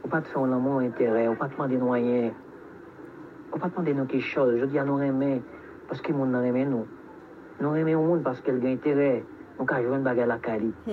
On 0.05 0.09
pas 0.09 0.21
te 0.21 0.29
faire 0.29 0.43
un 0.43 0.53
amour 0.53 0.81
intérêt, 0.81 1.29
on 1.29 1.37
pas 1.37 1.49
te 1.49 1.53
demander 1.55 1.77
de 1.77 1.83
rien. 1.83 2.31
On 3.53 3.59
pas 3.59 3.69
te 3.69 3.73
demander 3.73 3.95
de 3.95 4.05
quelque 4.05 4.25
chose. 4.25 4.59
Je 4.59 4.65
dis 4.67 4.79
à 4.79 4.85
nous 4.85 4.97
remettre 4.97 5.45
parce 5.89 6.01
que 6.01 6.11
le 6.11 6.19
monde 6.19 6.33
nous. 6.33 6.87
Nous 7.61 7.71
remet 7.71 7.95
au 7.95 8.03
monde 8.03 8.23
parce 8.23 8.41
qu'elle 8.41 8.65
a 8.65 8.69
intérêt. 8.69 9.25
On 9.59 9.65
peut 9.65 9.75
jouer 9.77 9.97
une 9.97 10.03
bagarre 10.03 10.25
à 10.25 10.29
la 10.29 10.39
Cali. 10.39 10.73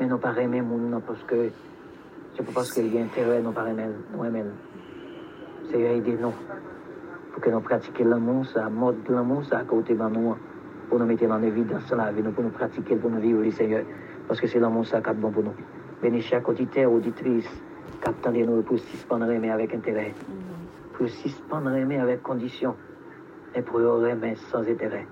Mais 0.00 0.06
nous 0.06 0.18
pas 0.18 0.32
remet 0.32 0.58
le 0.58 0.64
monde 0.64 1.02
parce 1.06 1.22
que 1.24 1.50
c'est 2.36 2.44
pas 2.44 2.52
parce 2.54 2.72
qu'elle 2.72 2.96
a 2.96 3.00
intérêt, 3.00 3.42
nous 3.42 3.52
pas 3.52 3.64
remet. 3.64 3.88
Nous 4.12 4.20
remet. 4.20 4.44
C'est 5.70 5.80
aider 5.80 6.16
nous. 6.20 6.32
Pour 7.32 7.42
que 7.42 7.50
nous 7.50 7.60
pratiquions 7.60 8.08
l'amour, 8.08 8.46
ça, 8.46 8.68
mode 8.68 9.02
de 9.02 9.12
l'amour, 9.12 9.44
ça, 9.44 9.58
à 9.58 9.64
côté 9.64 9.94
de 9.94 10.02
nous. 10.02 10.36
Pour 10.88 10.98
nous 11.00 11.06
mettre 11.06 11.24
en 11.24 11.42
évidence 11.42 11.88
dans 11.88 11.96
la 11.96 12.12
vie, 12.12 12.22
pour 12.22 12.44
nous 12.44 12.50
pratiquer, 12.50 12.94
pour 12.94 13.10
nous 13.10 13.20
vivre, 13.20 13.42
le 13.42 13.50
Seigneur. 13.50 13.82
Parce 14.26 14.40
que 14.40 14.46
c'est 14.46 14.58
l'amour, 14.58 14.86
ça, 14.86 15.00
qui 15.00 15.10
est 15.10 15.14
bon 15.14 15.30
pour 15.30 15.42
nous. 15.42 15.54
Bénis 16.02 16.22
chaque 16.22 16.48
auditeur, 16.48 16.90
auditrice, 16.92 17.48
qui 18.02 18.42
nous 18.42 18.62
pour 18.62 18.78
suspendre 18.78 19.30
aimer 19.30 19.50
avec 19.50 19.74
intérêt. 19.74 20.14
Pour 20.94 21.08
suspendre 21.08 21.74
aimer 21.74 21.98
avec 21.98 22.22
condition. 22.22 22.74
Et 23.54 23.62
pour 23.62 23.80
aimer 24.06 24.34
sans 24.34 24.68
intérêt. 24.68 25.06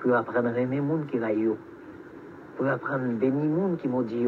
Pour 0.00 0.14
apprendre 0.14 0.48
à 0.48 0.58
aimer 0.58 0.80
les 0.80 0.88
gens 0.88 1.06
qui 1.10 1.18
raillent. 1.18 1.56
Pour 2.56 2.66
apprendre 2.66 3.04
à 3.04 3.08
bénir 3.08 3.44
les 3.44 3.54
gens 3.54 3.76
qui 3.76 3.88
maudit. 3.88 4.26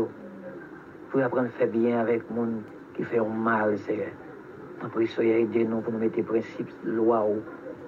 Pour 1.10 1.20
apprendre 1.20 1.46
à 1.46 1.50
faire 1.50 1.68
bien 1.68 2.00
avec 2.00 2.22
les 2.30 2.36
gens 2.36 2.48
qui 2.94 3.02
font 3.04 3.28
mal, 3.28 3.78
Seigneur. 3.78 4.10
En 4.82 4.88
prie, 4.88 5.06
soyez 5.06 5.42
aidés 5.42 5.64
nous 5.64 5.80
pour 5.80 5.92
nous 5.92 5.98
mettre 5.98 6.16
les 6.16 6.22
principes, 6.22 6.70
lois 6.84 7.26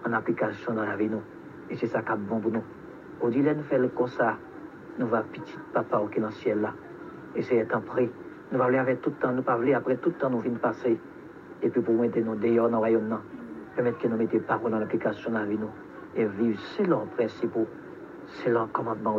en 0.04 0.12
application 0.12 0.74
dans 0.74 0.84
la 0.84 0.96
vie. 0.96 1.08
Nous. 1.08 1.22
Et 1.70 1.76
c'est 1.76 1.86
ça 1.86 2.02
qui 2.02 2.12
est 2.12 2.16
bon 2.16 2.40
pour 2.40 2.50
nous. 2.50 2.62
Au 3.20 3.30
de 3.30 3.62
faire 3.62 3.78
le 3.78 3.88
comme 3.88 4.08
ça, 4.08 4.36
nous 4.98 5.06
va 5.06 5.22
petit 5.22 5.56
papa 5.72 6.02
est 6.14 6.20
dans 6.20 6.26
le 6.26 6.32
ciel 6.32 6.60
là. 6.60 6.74
Et 7.34 7.42
c'est 7.42 7.74
en 7.74 7.80
prix. 7.80 8.10
Nous 8.50 8.58
va 8.58 8.64
avec 8.64 9.00
tout 9.00 9.10
le 9.10 9.16
temps, 9.16 9.32
nous 9.32 9.42
pas 9.42 9.54
aller 9.54 9.74
après 9.74 9.96
tout 9.96 10.10
le 10.10 10.16
temps 10.16 10.30
nous 10.30 10.40
venons 10.40 10.56
passer. 10.56 10.98
Et 11.62 11.70
puis 11.70 11.80
pour 11.80 11.94
mettre 11.94 12.18
nous 12.18 12.34
dehors 12.34 12.68
dans 12.68 12.72
le 12.72 12.78
royaume, 12.78 13.18
permettre 13.74 13.98
que 13.98 14.08
nous 14.08 14.16
mettions 14.16 14.38
les 14.38 14.44
paroles 14.44 14.70
dans 14.70 14.78
l'application 14.78 15.30
dans 15.30 15.38
la 15.38 15.46
vie. 15.46 15.58
Nous. 15.58 15.70
Et 16.14 16.26
vivre 16.26 16.60
selon 16.76 17.04
les 17.04 17.10
principes, 17.26 17.56
selon 18.44 18.62
le 18.62 18.66
commandement. 18.68 19.16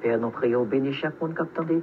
Père, 0.00 0.18
nous 0.18 0.30
prions, 0.30 0.64
bénis 0.64 0.92
chaque 0.92 1.20
monde 1.20 1.34
qui 1.34 1.42
attendait. 1.42 1.82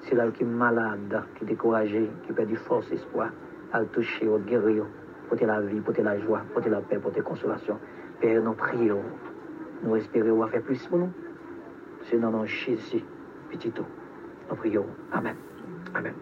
C'est 0.00 0.14
là 0.14 0.30
qui 0.30 0.42
est 0.42 0.46
malade, 0.46 1.22
qui 1.36 1.44
est 1.44 1.48
découragé, 1.48 2.08
qui 2.26 2.32
perd 2.32 2.48
du 2.48 2.56
force, 2.56 2.90
espoir, 2.90 3.30
à 3.72 3.84
toucher, 3.84 4.26
au 4.28 4.38
guérir, 4.38 4.84
pour 5.28 5.38
la 5.46 5.60
vie, 5.60 5.80
pour 5.80 5.94
la 6.02 6.18
joie, 6.18 6.40
pour 6.54 6.66
la 6.66 6.80
paix, 6.80 6.98
pour 6.98 7.12
la 7.14 7.22
consolation. 7.22 7.78
Père, 8.20 8.42
nous 8.42 8.52
prions, 8.54 9.02
nous 9.82 9.96
espérons 9.96 10.46
faire 10.46 10.62
plus 10.62 10.86
pour 10.86 10.98
nous. 10.98 11.10
C'est 12.10 12.18
dans 12.18 12.32
de 12.40 12.44
Jésus, 12.44 13.04
petit 13.50 13.70
tout. 13.70 13.86
Nous 14.48 14.56
prions. 14.56 14.86
Amen. 15.12 15.36
Amen. 15.94 16.14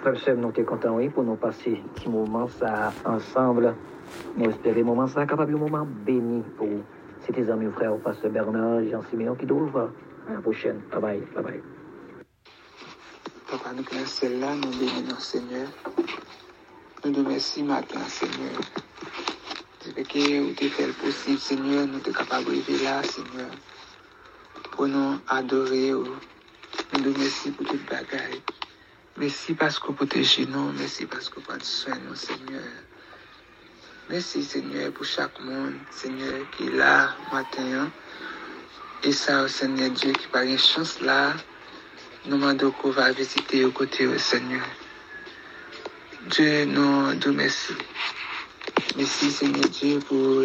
frère 0.00 0.16
Seb, 0.16 0.38
nous 0.38 0.50
sommes 0.50 0.64
contents 0.64 0.96
oui, 0.96 1.10
pour 1.10 1.24
nous 1.24 1.36
passer 1.36 1.82
petit 1.94 2.08
moment 2.08 2.48
ça 2.48 2.90
ensemble. 3.04 3.74
Nous 4.34 4.48
espérons 4.48 4.84
moment 4.84 5.06
ça 5.06 5.26
capable 5.26 5.54
un 5.54 5.58
moment 5.58 5.86
béni 6.06 6.42
pour 6.56 6.68
C'était 7.20 7.50
amis 7.50 7.70
frères, 7.72 7.94
pasteur 7.98 8.30
Bernard, 8.30 8.82
Jean-Siméon 8.90 9.34
qui 9.34 9.44
doivent 9.44 9.90
à 10.26 10.32
la 10.32 10.40
prochaine. 10.40 10.80
Bye 10.90 11.00
bye. 11.02 11.20
Bye 11.34 11.44
bye. 11.44 11.62
Papa, 13.50 13.74
nous 13.76 13.84
connaissons 13.84 14.06
celle-là, 14.06 14.54
nous 14.54 14.70
bénissons 14.70 15.18
Seigneur. 15.18 15.68
Nous 17.04 17.12
te 17.12 17.18
remercions 17.18 17.66
matin, 17.66 18.00
Seigneur. 18.06 18.58
C'est 19.80 19.92
que 19.92 20.40
vous 20.40 20.50
avez 20.50 20.68
fait 20.70 20.86
le 20.86 20.92
possible, 20.94 21.38
Seigneur, 21.38 21.86
nous 21.86 22.00
sommes 22.00 22.14
capables 22.14 22.46
de 22.46 22.50
vivre 22.52 22.84
là, 22.84 23.02
Seigneur. 23.02 23.50
Pour 24.72 24.88
nous 24.88 25.18
adorer, 25.28 25.90
nous 25.92 26.04
te 26.90 27.08
remercions 27.08 27.52
pour 27.52 27.66
toute 27.66 27.84
bagaille. 27.86 28.42
Merci 29.16 29.54
parce 29.54 29.78
que 29.78 29.86
vous 29.88 29.92
protégez 29.92 30.46
nous, 30.46 30.72
merci 30.72 31.06
parce 31.06 31.28
que 31.28 31.36
vous 31.36 31.42
prenez 31.42 31.62
soin 31.62 31.94
de 31.94 32.08
nous, 32.08 32.14
Seigneur. 32.14 32.62
Merci, 34.10 34.42
Seigneur, 34.42 34.90
pour 34.92 35.04
chaque 35.04 35.38
monde, 35.40 35.74
Seigneur, 35.90 36.40
qui 36.56 36.66
est 36.66 36.70
là 36.70 37.14
matin. 37.32 37.90
Et 39.04 39.12
ça, 39.12 39.46
Seigneur 39.48 39.90
Dieu, 39.90 40.12
qui 40.12 40.26
par 40.28 40.42
une 40.42 40.58
chance 40.58 41.00
là, 41.00 41.34
nous 42.26 42.36
demandons 42.36 42.70
qu'on 42.70 42.90
va 42.90 43.12
visiter 43.12 43.64
au 43.64 43.70
côté 43.70 44.06
du 44.06 44.18
Seigneur. 44.18 44.66
Dieu 46.26 46.64
nous 46.64 47.14
dit 47.14 47.28
merci. 47.28 47.74
Merci 48.96 49.30
Seigneur 49.30 49.68
Dieu 49.68 49.98
pour 50.00 50.44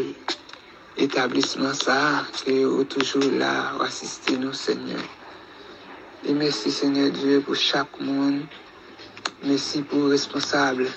l'établissement 0.98 1.74
ça, 1.74 2.26
vous 2.48 2.84
toujours 2.84 3.32
là, 3.32 3.72
pour 3.74 3.84
assister 3.84 4.38
nous 4.38 4.54
Seigneur. 4.54 5.02
Et 6.26 6.34
merci 6.34 6.72
Seigneur 6.72 7.12
Dieu 7.12 7.42
pour 7.42 7.56
chaque 7.56 8.00
monde. 8.00 8.42
Merci 9.44 9.84
pour 9.84 10.00
le 10.00 10.08
responsable. 10.08 10.88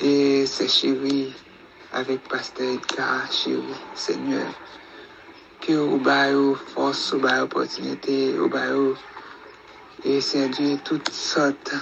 Et 0.00 0.46
c'est 0.46 0.68
chéri 0.68 1.32
avec 1.92 2.26
Pasteur 2.28 2.74
Edgar, 2.74 3.30
chéri 3.30 3.62
Seigneur. 3.94 4.46
Que 5.60 5.74
vous 5.74 5.98
baillez 5.98 6.54
force, 6.74 7.12
vous 7.12 7.20
baillez 7.20 7.42
opportunité, 7.42 8.32
vous 8.32 8.48
baillez 8.48 8.94
et 10.04 10.20
Seigneur 10.20 10.50
Dieu, 10.50 10.78
toutes 10.84 11.10
sortes 11.10 11.74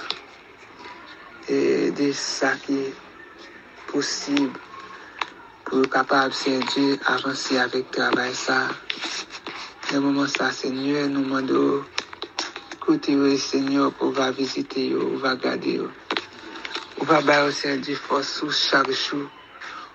et 1.48 1.90
de 1.90 2.12
ça 2.12 2.52
qui 2.66 2.74
est 2.74 2.94
possible 3.86 4.50
pou 5.70 5.78
yo 5.84 5.86
kapab 5.86 6.34
sèdye 6.34 6.98
avansi 7.06 7.54
avèk 7.62 7.92
trabay 7.94 8.32
sa. 8.34 8.56
Nan 9.86 10.02
mouman 10.02 10.26
sa, 10.26 10.50
Senyor, 10.50 11.06
nou 11.06 11.22
mando 11.22 11.86
koute 12.82 13.14
yo 13.14 13.28
e 13.30 13.36
Senyor 13.38 13.94
pou 13.94 14.10
va 14.10 14.32
vizite 14.34 14.82
yo, 14.90 15.04
ou 15.12 15.22
va 15.22 15.36
gade 15.38 15.76
yo. 15.78 15.86
Ou 16.98 17.06
va 17.06 17.22
bay 17.22 17.46
yo 17.46 17.54
sèdye 17.54 17.94
fòs 17.94 18.34
sou 18.40 18.50
chak 18.50 18.90
chou. 18.90 19.30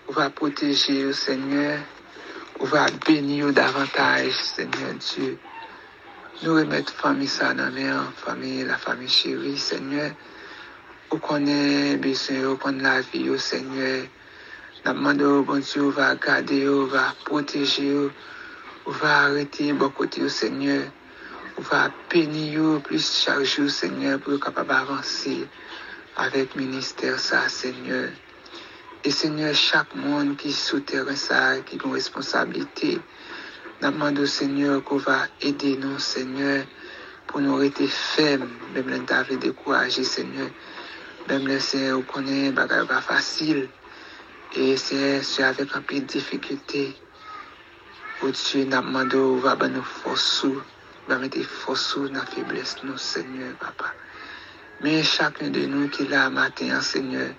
Ou 0.08 0.16
va 0.16 0.32
poteje 0.32 0.96
yo, 1.02 1.12
Senyor. 1.12 1.84
Ou 2.62 2.72
va 2.72 2.88
beni 3.04 3.44
yo 3.44 3.52
davantaj, 3.52 4.32
Senyor 4.56 4.96
Diyo. 5.04 5.36
Nou 6.40 6.56
remet 6.56 6.88
fami 7.04 7.28
sa 7.28 7.52
nan 7.52 7.76
mè 7.76 7.92
an, 7.92 8.14
fami 8.24 8.62
la 8.64 8.80
fami 8.80 9.12
chéri, 9.12 9.58
Seigneur. 9.60 10.16
Ou 11.12 11.20
konè 11.20 11.96
besè, 12.00 12.46
ou 12.48 12.56
konè 12.64 12.88
la 12.88 13.02
vi, 13.12 13.28
ou 13.28 13.40
Seigneur. 13.40 14.08
Nap 14.86 14.98
mande 15.02 15.26
ou 15.26 15.42
bon 15.42 15.64
Diyo 15.66 15.90
va 15.90 16.14
gade 16.14 16.60
ou, 16.70 16.86
va 16.86 17.16
proteje 17.26 17.90
ou, 17.90 18.12
ou 18.86 18.92
va 18.94 19.14
arete 19.26 19.72
bokote 19.74 20.20
ou 20.22 20.30
bon 20.30 20.30
Seigneur. 20.30 20.84
Ou 21.58 21.64
va 21.66 21.88
peni 22.12 22.52
ou, 22.62 22.80
plus 22.86 23.08
charge 23.24 23.64
ou 23.64 23.70
Seigneur 23.70 24.20
pou 24.22 24.38
kapab 24.38 24.70
avansi 24.70 25.40
avèk 26.22 26.54
minister 26.54 27.18
sa 27.18 27.50
Seigneur. 27.50 28.12
E 29.02 29.10
Seigneur, 29.10 29.56
chak 29.58 29.96
moun 29.98 30.36
ki 30.38 30.52
sou 30.54 30.84
teren 30.86 31.18
sa 31.18 31.40
ki 31.66 31.80
nou 31.82 31.98
responsabilite. 31.98 33.00
Nap 33.82 33.98
mande 33.98 34.22
ou 34.22 34.30
Seigneur 34.30 34.84
kou 34.86 35.02
va 35.02 35.24
ede 35.42 35.74
nou 35.82 35.98
Seigneur 35.98 36.62
pou 37.32 37.42
nou 37.42 37.58
rete 37.64 37.90
fem, 37.90 38.46
bem 38.78 38.94
len 38.94 39.10
ta 39.10 39.24
avè 39.26 39.40
dekouraje 39.42 40.06
Seigneur. 40.06 40.54
Bem 41.26 41.50
len 41.50 41.58
se 41.72 41.82
ou 41.90 42.06
konen 42.06 42.54
bagay 42.54 42.86
va 42.86 43.02
fasil. 43.02 43.66
E 44.54 44.78
se 44.78 45.24
se 45.24 45.44
avek 45.44 45.76
anpil 45.76 46.06
difikite, 46.06 46.84
ou 48.22 48.32
tsyu 48.32 48.66
nan 48.70 48.86
mando 48.94 49.20
ou 49.32 49.40
va 49.44 49.56
ban 49.60 49.74
nou 49.76 49.84
fosou, 49.84 50.62
ba 51.08 51.18
mette 51.20 51.42
fosou 51.44 52.08
nan 52.14 52.26
febles 52.32 52.78
nou, 52.84 52.98
Seigneur, 52.98 53.52
papa. 53.60 53.92
Men 54.80 55.04
chakne 55.04 55.50
de 55.52 55.66
nou 55.68 55.90
ki 55.92 56.08
la 56.08 56.30
maten, 56.30 56.72
Seigneur, 56.82 57.34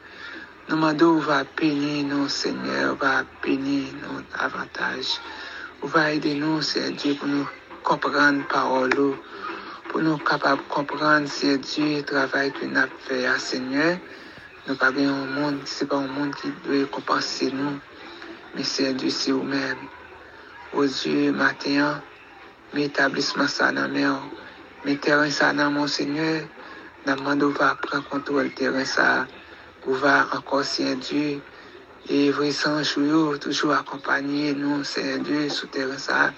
nan 0.68 0.82
mando 0.82 1.14
ou 1.14 1.24
va 1.24 1.38
peni 1.56 2.02
nou, 2.10 2.28
Seigneur, 2.28 2.92
ou 2.92 3.00
va 3.00 3.24
peni 3.40 3.78
nou 4.02 4.20
avantaj. 4.44 5.16
Ou 5.80 5.88
va 5.88 6.10
ede 6.12 6.34
nou, 6.36 6.60
Seigneur 6.60 7.00
Dieu, 7.00 7.16
pou 7.16 7.32
nou 7.32 7.48
kompran 7.86 8.42
parolo, 8.52 9.14
pou 9.88 10.04
nou 10.04 10.20
kapab 10.28 10.60
kompran, 10.68 11.24
Seigneur 11.30 11.64
Dieu, 11.64 12.04
travay 12.12 12.52
ki 12.52 12.68
nou 12.74 12.84
ap 12.84 13.00
fè, 13.08 13.24
Seigneur, 13.40 13.96
Nou 14.66 14.74
pa 14.74 14.88
gen 14.90 15.04
yon 15.06 15.28
moun, 15.30 15.60
se 15.70 15.86
pa 15.86 16.00
yon 16.00 16.10
moun 16.10 16.32
ki 16.34 16.48
dwe 16.64 16.80
kompanse 16.90 17.52
nou. 17.54 17.76
Men 18.56 18.66
se 18.66 18.88
yon 18.88 18.96
dwe 18.98 19.12
se 19.14 19.30
ou 19.30 19.46
men. 19.46 19.78
O 20.74 20.82
Diyo, 20.90 21.30
maten 21.38 21.78
an, 21.84 22.00
men 22.72 22.88
etablisman 22.88 23.46
sa 23.46 23.70
nan 23.70 23.94
men 23.94 24.08
an. 24.10 24.26
Men 24.82 24.98
teren 25.06 25.30
sa 25.30 25.52
nan 25.54 25.70
monsenye, 25.76 26.48
nan 27.06 27.22
mando 27.22 27.52
va 27.54 27.70
pren 27.84 28.02
kontrol 28.10 28.50
teren 28.58 28.90
sa. 28.90 29.08
Ou 29.86 29.94
va 30.02 30.18
ankon 30.34 30.66
se 30.66 30.90
yon 30.90 30.98
Diyo. 31.06 31.38
E 32.10 32.26
vwe 32.34 32.50
sanjou 32.50 33.06
yo, 33.06 33.24
toujou 33.38 33.70
akompanyen 33.78 34.58
nou 34.66 34.82
se 34.82 35.06
yon 35.12 35.26
Diyo 35.30 35.46
sou 35.54 35.70
teren 35.70 36.02
sa. 36.02 36.32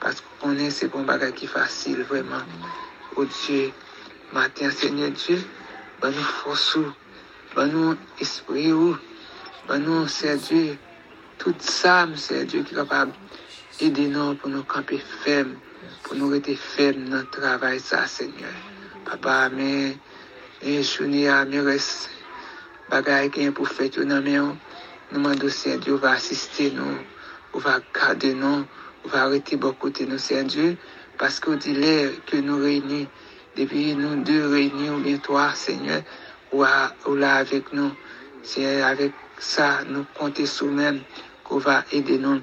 Paske 0.00 0.40
konen 0.40 0.72
se 0.72 0.88
bon 0.88 1.04
bagay 1.04 1.36
ki 1.36 1.52
fasil 1.52 2.06
vweman. 2.08 2.48
O 3.20 3.28
Diyo, 3.28 3.68
maten 4.32 4.72
se 4.72 4.88
yon 4.88 5.12
Diyo, 5.12 5.42
ban 6.00 6.16
nou 6.16 6.36
fosou. 6.40 6.96
Ban 7.56 7.70
nou 7.72 7.94
espri 8.20 8.66
ou, 8.68 8.90
ban 9.64 9.80
nou 9.80 10.04
se 10.12 10.34
Diyo, 10.44 10.74
tout 11.40 11.56
sa 11.64 12.02
mse 12.04 12.42
Diyo 12.44 12.66
ki 12.68 12.74
kapab 12.76 13.14
edi 13.80 14.04
nou 14.12 14.34
pou 14.36 14.52
nou 14.52 14.66
kampi 14.68 14.98
fem, 15.22 15.54
pou 16.04 16.18
nou 16.18 16.34
rete 16.34 16.52
fem 16.60 17.06
nan 17.08 17.24
travay 17.32 17.80
sa, 17.80 18.02
Senyor. 18.12 18.52
Papa, 19.08 19.38
men, 19.54 19.96
men 20.60 20.84
chouni 20.84 21.24
a, 21.32 21.38
men 21.48 21.64
res 21.64 21.88
bagay 22.92 23.30
gen 23.32 23.56
pou 23.56 23.64
fet 23.64 23.96
yo 23.96 24.04
nan 24.04 24.20
men 24.28 24.36
yo, 24.36 24.44
nou 25.14 25.24
mandou 25.24 25.48
se 25.48 25.78
Diyo 25.80 25.96
va 26.04 26.12
asiste 26.20 26.68
nou, 26.76 27.00
ou 27.54 27.64
va 27.64 27.78
kade 27.96 28.34
nou, 28.36 28.66
ou 29.00 29.14
va 29.16 29.24
rete 29.32 29.56
bokote 29.64 30.04
nou 30.12 30.20
se 30.20 30.44
Diyo, 30.44 30.74
paske 31.16 31.48
ou 31.48 31.56
di 31.56 31.72
lè 31.80 31.96
ke 32.28 32.44
nou 32.44 32.60
reyni, 32.68 33.06
depi 33.56 33.94
nou 33.96 34.20
de 34.28 34.42
reyni 34.44 34.92
ou 34.92 35.00
bien 35.08 35.24
toa, 35.24 35.54
Senyor, 35.56 36.04
ou, 37.06 37.14
là 37.14 37.34
avec 37.34 37.72
nous. 37.72 37.92
C'est 38.42 38.82
avec 38.82 39.12
ça, 39.38 39.80
nous 39.88 40.04
comptons 40.14 40.46
sur 40.46 40.66
nous-mêmes 40.66 41.02
qu'on 41.44 41.58
va 41.58 41.84
aider 41.92 42.18
nous 42.18 42.40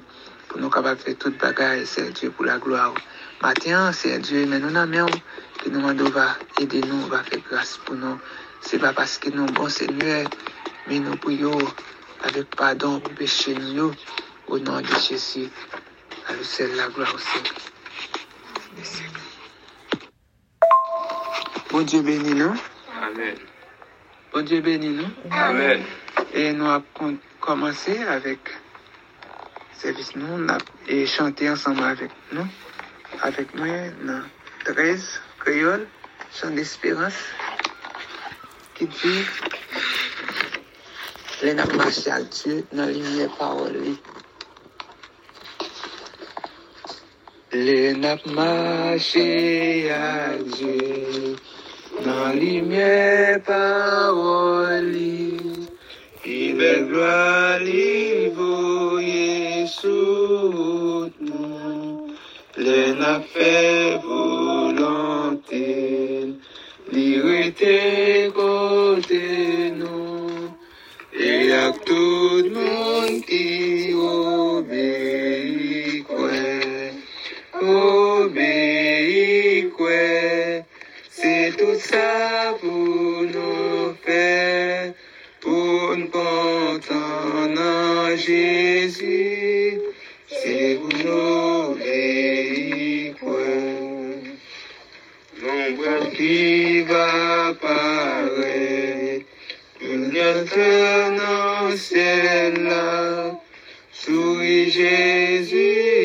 pour 0.48 0.60
nous 0.60 0.70
capables 0.70 1.00
de 1.00 1.04
faire 1.04 1.18
toute 1.18 1.38
bagaille, 1.38 1.86
Seigneur 1.86 2.14
Dieu, 2.14 2.30
pour 2.32 2.46
la 2.46 2.58
gloire. 2.60 2.94
Maintenant, 3.42 3.92
Seigneur 3.92 4.20
Dieu, 4.20 4.46
mais 4.46 4.60
nous 4.60 4.70
n'avons 4.70 5.08
que 5.08 5.70
nous 5.70 5.80
demandons 5.80 6.10
va 6.10 6.36
aider 6.60 6.82
nous, 6.82 7.08
va 7.08 7.24
faire 7.24 7.40
grâce 7.50 7.80
pour 7.86 7.96
nous. 7.96 8.20
C'est 8.62 8.80
pas 8.80 8.94
parce 8.94 9.18
que 9.18 9.30
nous 9.30 9.46
bons, 9.48 9.70
Seigneur, 9.70 10.30
mais 10.88 11.00
nous 11.00 11.16
prions 11.18 11.58
avec 12.24 12.56
pardon 12.56 13.00
pour 13.00 13.14
pécher 13.14 13.56
nous, 13.56 13.94
au 14.48 14.60
nom 14.60 14.80
de 14.80 14.88
Jésus. 15.10 15.50
À 16.28 16.34
lui 16.34 16.46
seul 16.46 16.76
la 16.76 16.88
gloire 16.88 17.14
au 17.14 17.18
Seigneur. 17.18 17.54
Bon 21.72 21.82
Dieu 21.82 22.02
bénit 22.02 22.36
nous. 22.36 22.54
Amen. 23.02 23.53
Bon 24.34 24.42
Dieu 24.42 24.62
bénit 24.62 24.90
nous. 24.90 25.06
Amen. 25.30 25.84
Et 26.34 26.54
nous 26.54 26.66
avons 26.66 27.20
commencé 27.40 28.00
avec 28.00 28.40
service 29.78 30.16
non? 30.16 30.38
nous 30.40 30.58
et 30.88 31.06
chanté 31.06 31.48
ensemble 31.52 31.84
avec 31.84 32.10
nous. 32.32 32.48
Avec 33.22 33.54
nous, 33.54 33.68
dans 34.08 34.24
13 34.66 35.22
créoles, 35.38 35.86
chant 36.34 36.50
d'espérance, 36.50 37.14
qui 38.74 38.88
dit 38.88 39.24
les 41.44 41.54
n'a 41.54 41.68
marché 41.68 42.10
à 42.10 42.24
Dieu 42.24 42.66
dans 42.72 42.88
les 42.88 43.28
paroles. 43.38 43.84
Les 47.52 47.94
n'a 47.94 48.18
marché 48.26 49.92
à 49.92 50.38
Dieu. 50.38 51.36
dans 52.02 52.34
lumière 52.34 53.42
parole, 53.44 54.96
et 56.26 56.54
la 56.54 56.80
gloire 56.80 57.60
livre 57.60 59.00
Jésus, 59.00 59.84
les 62.58 62.94
n'a 62.94 63.20
fait 63.20 64.00
volonté, 64.04 65.60
l'irrité 66.92 68.32
côté 68.34 69.72
nous, 69.76 70.50
et 71.20 71.52
à 71.54 71.72
tout 71.72 72.42
le 72.44 72.50
monde. 72.50 73.13
Nous 82.64 83.96
faire, 84.04 84.94
pour 85.42 85.96
nous 85.98 86.08
content 86.08 87.54
en 87.58 88.16
Jésus, 88.16 89.80
c'est 90.28 90.80
pour 90.80 90.94
nous 91.06 91.78
quoi. 93.20 93.46
L'ombre 95.42 96.10
qui 96.16 96.82
va 96.82 97.48
apparaître, 97.48 99.26
une 99.82 100.12
dans 101.18 101.78
ciel 101.78 102.54
là, 102.64 103.40
souris 103.92 104.70
Jésus 104.70 106.03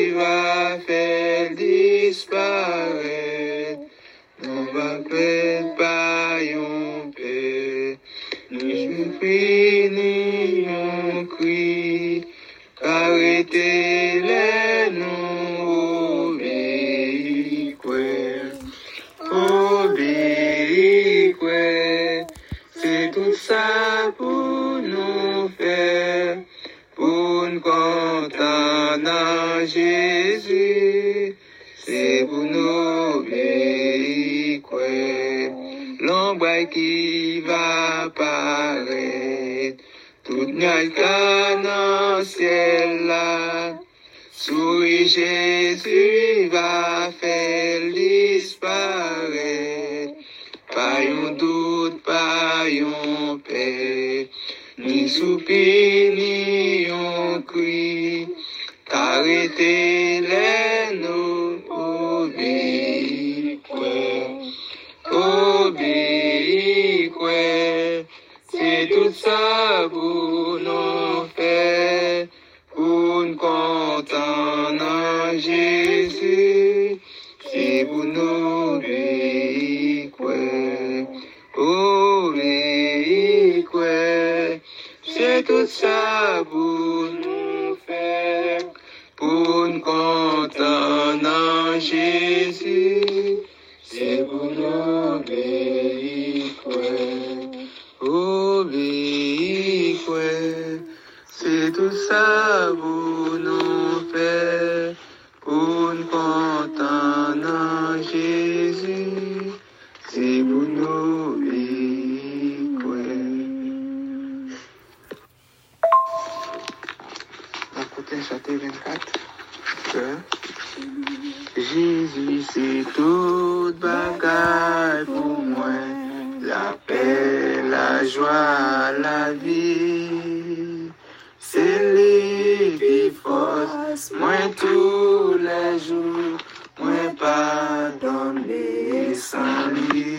vi 129.43 130.91
Se 131.39 131.65
li 131.95 132.77
ki 132.79 132.97
fos 133.21 134.11
Mwen 134.19 134.53
tou 134.59 135.37
le 135.45 135.63
jou 135.85 136.37
Mwen 136.79 137.15
padon 137.21 138.43
li 138.47 139.15
san 139.15 139.75
li 139.91 140.15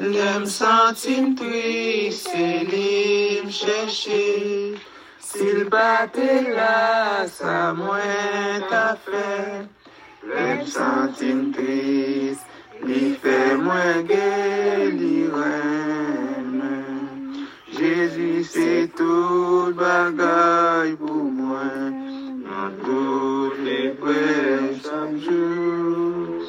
Lem 0.00 0.46
santim 0.46 1.34
twi 1.38 2.12
Se 2.20 2.46
li 2.70 3.42
mcheshi 3.46 4.24
Sil 5.32 5.64
bate 5.72 6.32
la 6.52 7.24
sa 7.24 7.72
mwen 7.72 8.66
ta 8.68 8.86
fe. 9.04 9.64
Lem 10.28 10.66
santim 10.76 11.46
twi 11.56 12.36
Li 12.86 13.02
fe 13.22 13.38
mwen 13.64 14.06
ge 14.10 14.32
li 14.98 15.16
wen 15.32 15.71
Jésus, 18.02 18.44
c'est 18.50 18.90
tout 18.96 19.72
bagaille 19.76 20.96
pour 20.96 21.22
moi. 21.22 21.70
Dans 22.48 22.70
toutes 22.84 23.64
les 23.64 23.90
prêts 23.90 24.74
chaque 24.82 25.18
jour. 25.20 26.42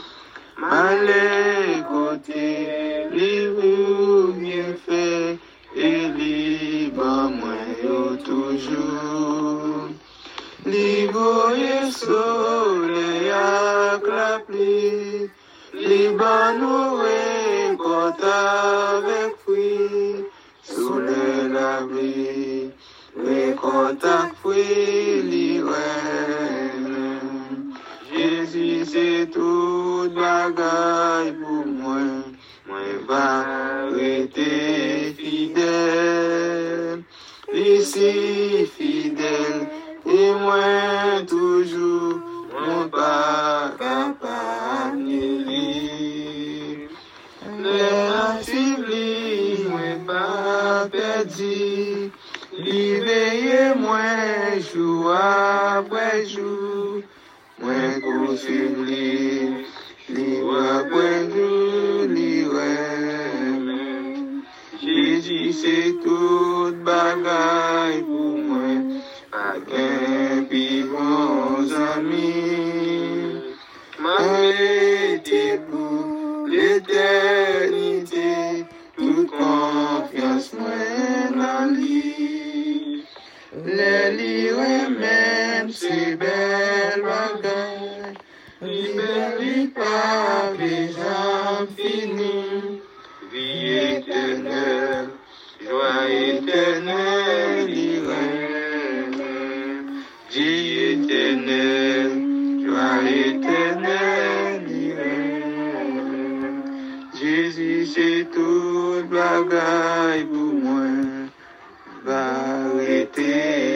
Malé 0.57 1.83
côté, 1.91 2.65
les 3.11 3.49
bien 4.41 4.73
fait, 4.85 5.37
et 5.75 6.07
libre 6.17 7.29
moi 7.39 8.17
toujours. 8.23 9.89
Libre 10.65 11.51
soleil 11.91 13.29
avec 13.29 14.07
la 14.07 14.39
pluie, 14.47 15.29
libre 15.73 16.53
nous 16.59 16.93
avec 18.23 19.35
fruit, 19.43 20.22
Soule 20.65 21.49
la 21.51 21.81
bli, 21.83 22.71
me 23.19 23.39
kontak 23.59 24.29
fwe 24.39 24.63
li 25.29 25.47
wèm. 25.59 26.85
Jezi 28.13 28.69
se 28.91 29.07
tout 29.33 30.15
bagay 30.15 31.33
pou 31.41 31.67
mwen, 31.67 32.13
mwen 32.69 32.95
va 33.09 33.27
rete 33.91 34.47
fidèl. 35.19 37.03
Li 37.51 37.75
si 37.91 38.13
fidèl, 38.77 39.67
e 40.07 40.31
mwen 40.45 41.27
toujou, 41.27 42.15
mwen 42.55 42.87
pa 42.95 43.11
kapanyè. 43.83 45.22
ap 50.23 50.91
pedi, 50.91 52.11
li 52.63 52.83
veye 53.05 53.63
mwen 53.81 54.61
jou 54.67 55.11
apwe 55.17 56.07
jou, 56.31 57.01
mwen 57.61 58.01
kousim 58.03 58.83
li, 58.87 59.09
li 60.15 60.27
wapwe 60.47 61.07
jou 61.33 62.07
li 62.15 62.31
weme. 62.53 63.79
Jezi 64.85 65.41
se 65.61 65.77
tout 66.03 66.75
bagay 66.87 68.01
pou 68.07 68.37
mwen, 68.47 68.81
ak 69.49 69.75
en 69.87 70.47
pi 70.51 70.65
bon 70.91 71.67
zami, 71.73 72.33
mwen 73.99 74.65
ete 74.69 75.45
pou 75.69 76.47
l'ete, 76.51 77.32
mwen 84.63 84.93
men 84.99 85.71
se 85.73 86.15
bel 86.19 87.01
bagay, 87.07 88.13
li 88.61 88.83
bel 88.97 89.31
li 89.39 89.55
pa 89.75 89.97
pe 90.57 90.71
jam 90.97 91.67
fini. 91.75 92.37
Vi 93.31 93.47
etenel, 93.87 95.09
jwa 95.65 95.91
etenel 96.27 97.65
li 97.73 97.89
remen, 98.07 99.83
di 100.31 100.49
etenel, 100.91 102.15
jwa 102.63 102.89
etenel 103.23 104.63
li 104.69 104.85
remen. 105.01 106.55
Jezi 107.19 107.73
se 107.93 108.09
tout 108.37 109.03
bagay 109.11 110.25
pou 110.31 110.49
mwen, 110.63 111.31
ba 112.07 112.25
etenel. 112.99 113.72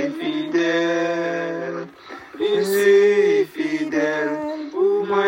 Fidèle, 0.68 1.88
il 2.40 2.60
est 2.60 3.46
fidèle 3.46 4.38
pour 4.72 5.06
moi 5.08 5.24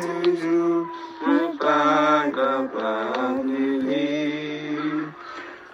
toujours, 0.00 0.86
mon 1.26 1.56
pas 1.56 2.24
capable 2.34 3.46
de 3.46 3.64
lire. 3.86 5.08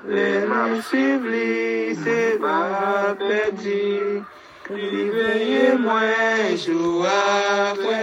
Les 0.09 0.47
mains 0.47 0.81
suivies, 0.83 1.97
c'est 2.05 2.39
pas 2.41 3.17
perdu, 3.19 4.23
Réveillez-moi, 4.69 6.57
jour 6.57 7.07
après 7.07 7.97